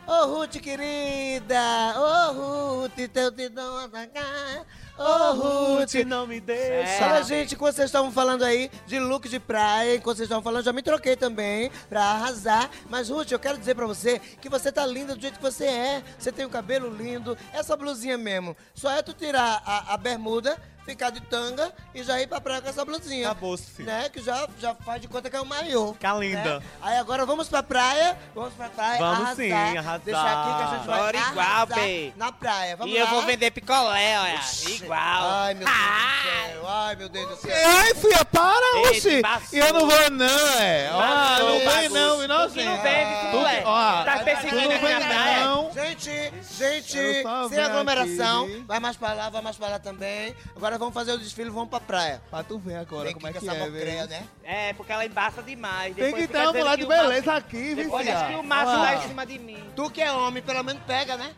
Ô, 0.06 0.26
Ruth, 0.26 0.58
querida! 0.58 1.94
Ô, 1.96 2.82
Ruth, 2.82 3.10
teu 3.14 3.32
te 3.32 3.48
dou 3.48 3.78
atacar. 3.78 4.66
Ô, 4.98 5.32
Ruth, 5.34 5.94
não 6.06 6.28
me 6.28 6.42
deixa. 6.42 7.06
Olha, 7.06 7.24
gente, 7.24 7.56
enquanto 7.56 7.76
vocês 7.76 7.86
estavam 7.86 8.12
falando 8.12 8.44
aí 8.44 8.70
de 8.86 9.00
look 9.00 9.30
de 9.30 9.40
praia, 9.40 9.96
enquanto 9.96 10.18
vocês 10.18 10.26
estavam 10.26 10.44
falando, 10.44 10.66
já 10.66 10.74
me 10.74 10.84
troquei 10.84 11.16
também 11.16 11.72
pra 11.88 12.04
arrasar. 12.04 12.70
Mas, 12.90 13.08
Ruth, 13.08 13.32
eu 13.32 13.40
quero 13.40 13.58
dizer 13.58 13.76
pra 13.76 13.88
você 13.88 14.20
que 14.20 14.50
você 14.50 14.70
tá 14.70 14.86
linda 14.86 15.16
do 15.16 15.22
jeito 15.22 15.38
que 15.38 15.42
você 15.42 15.66
é. 15.66 16.04
Você 16.20 16.34
tem 16.34 16.46
um 16.46 16.50
cabelo 16.50 16.94
lindo, 16.94 17.38
essa 17.54 17.78
blusinha 17.78 18.18
mesmo. 18.18 18.58
Só 18.74 18.92
é 18.92 19.02
tu 19.02 19.14
tirar 19.14 19.64
a, 19.66 19.94
a 19.94 19.98
bermuda, 19.98 20.58
ficar 20.92 21.10
de 21.10 21.22
tanga 21.22 21.72
e 21.96 22.04
já 22.04 22.22
ir 22.22 22.28
pra 22.28 22.40
praia 22.42 22.62
com 22.62 22.70
essa 22.70 22.84
blusinha. 22.86 23.28
Acabou-se. 23.32 23.82
Né? 23.84 24.10
Que 24.10 24.22
já, 24.22 24.48
já 24.60 24.76
faz 24.76 25.02
de 25.02 25.08
conta 25.08 25.30
que 25.30 25.36
é 25.36 25.42
o 25.42 25.46
maiô. 25.46 25.94
Fica 25.94 26.14
linda. 26.14 26.60
né? 26.60 26.66
Aí 26.82 26.98
agora 26.98 27.26
vamos 27.26 27.48
pra 27.48 27.64
praia, 27.64 28.18
vamos 28.36 28.54
pra 28.54 28.70
praia, 28.70 28.98
Vamos 29.00 29.20
arrasar. 29.22 29.36
sim, 29.36 29.52
arrasar. 29.52 30.00
Deixa 30.00 30.22
aqui 30.22 30.58
que 30.58 30.64
a 30.64 30.78
gente 30.78 30.88
vai 30.88 31.00
Bora 31.00 31.18
igual, 31.18 31.68
bê. 31.68 32.14
na 32.18 32.32
praia. 32.32 32.76
Vamos 32.76 32.94
e 32.94 32.98
lá? 32.98 33.02
eu 33.04 33.08
vou 33.08 33.22
vender 33.24 33.52
picolé, 33.52 34.20
olha. 34.20 34.36
Oxi. 34.36 34.76
Igual. 34.84 35.30
Ai, 35.32 35.54
meu 35.56 35.66
Deus 35.66 35.70
do 35.70 36.56
céu. 36.58 36.68
Ai, 36.68 36.96
meu 36.96 37.10
Deus 37.10 37.30
do 37.30 37.36
céu. 37.38 37.70
Ai, 37.70 37.94
filha, 37.96 38.26
para, 38.26 38.82
oxi! 38.90 39.22
E 39.54 39.58
eu 39.60 39.74
não 39.74 39.88
vou, 39.90 40.10
não, 40.12 40.48
é. 40.60 40.90
Ah, 40.94 41.38
não 41.40 41.58
vem, 41.60 41.66
bagunça. 41.66 41.90
não, 41.90 42.24
inocente. 42.24 42.54
Que 42.60 42.64
não 42.66 42.82
vende, 42.82 43.32
tu, 43.32 43.38
que- 43.50 43.64
ó, 43.66 44.04
Tá 44.04 44.18
perseguindo 44.24 44.74
aqui 44.74 44.88
na 44.90 45.00
praia? 45.00 45.42
Gente, 45.74 46.34
gente, 46.58 47.24
sem 47.50 47.60
aglomeração. 47.64 48.44
aqui. 48.46 48.64
Vai 48.68 48.80
mais 48.80 48.98
pra 48.98 49.14
lá, 49.14 49.30
vai 49.30 49.42
mais 49.42 49.58
pra 49.58 49.68
lá 49.68 49.80
também. 49.80 50.36
Agora 50.56 50.78
vamos 50.82 50.94
fazer 50.94 51.14
o 51.14 51.18
desfile, 51.18 51.50
vamos 51.50 51.70
pra 51.70 51.80
praia. 51.80 52.22
Pra 52.30 52.44
tu 52.44 52.58
ver 52.60 52.76
agora 52.76 53.06
Vem 53.06 53.14
como 53.14 53.28
é 53.28 53.32
que 53.34 53.38
é, 53.48 53.54
mocreia, 53.60 54.08
velho. 54.08 54.10
né? 54.10 54.28
É, 54.44 54.74
porque 54.74 54.92
ela 54.92 55.06
embaça 55.06 55.42
demais. 55.42 55.96
Tem 55.96 56.14
que 56.14 56.28
ter 56.28 56.38
uma 56.38 56.52
mulher 56.54 56.72
que 56.72 56.78
de 56.78 56.84
o 56.86 56.88
macho- 56.88 57.02
beleza 57.02 57.34
aqui, 57.34 57.76
viu, 57.76 57.98
diz 58.00 58.22
que 58.28 58.36
o 58.36 58.44
macho 58.44 58.72
tá 58.72 58.96
em 58.96 59.08
cima 59.08 59.26
de 59.26 59.40
mim. 59.40 59.64
Tu 59.76 59.90
que 59.92 60.02
é 60.02 60.12
homem, 60.12 60.42
pelo 60.44 60.64
menos 60.64 60.82
pega, 60.84 61.16
né? 61.18 61.34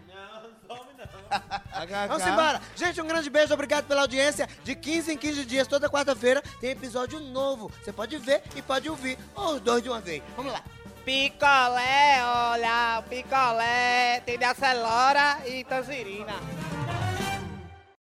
Vamos 2.08 2.26
embora. 2.28 2.62
Gente, 2.76 3.02
um 3.02 3.08
grande 3.08 3.30
beijo, 3.30 3.54
obrigado 3.54 3.86
pela 3.86 4.02
audiência. 4.02 4.48
De 4.64 4.76
15 4.76 5.14
em 5.14 5.18
15 5.18 5.46
dias, 5.46 5.68
toda 5.68 5.90
quarta-feira, 5.90 6.44
tem 6.62 6.70
episódio 6.72 7.20
novo. 7.20 7.72
Você 7.84 7.92
pode 7.92 8.16
ver 8.20 8.44
e 8.56 8.62
pode 8.62 8.88
ouvir. 8.90 9.18
Ou 9.36 9.56
os 9.56 9.62
dois 9.62 9.82
de 9.82 9.90
uma 9.90 10.00
vez. 10.00 10.22
Vamos 10.36 10.54
lá. 10.54 10.62
Picolé, 11.04 12.22
olha, 12.24 13.00
o 13.00 13.04
picolé. 13.10 14.22
Tem 14.26 14.38
de 14.38 14.44
acelora 14.46 15.40
e 15.48 15.64
tangerina. 15.64 16.34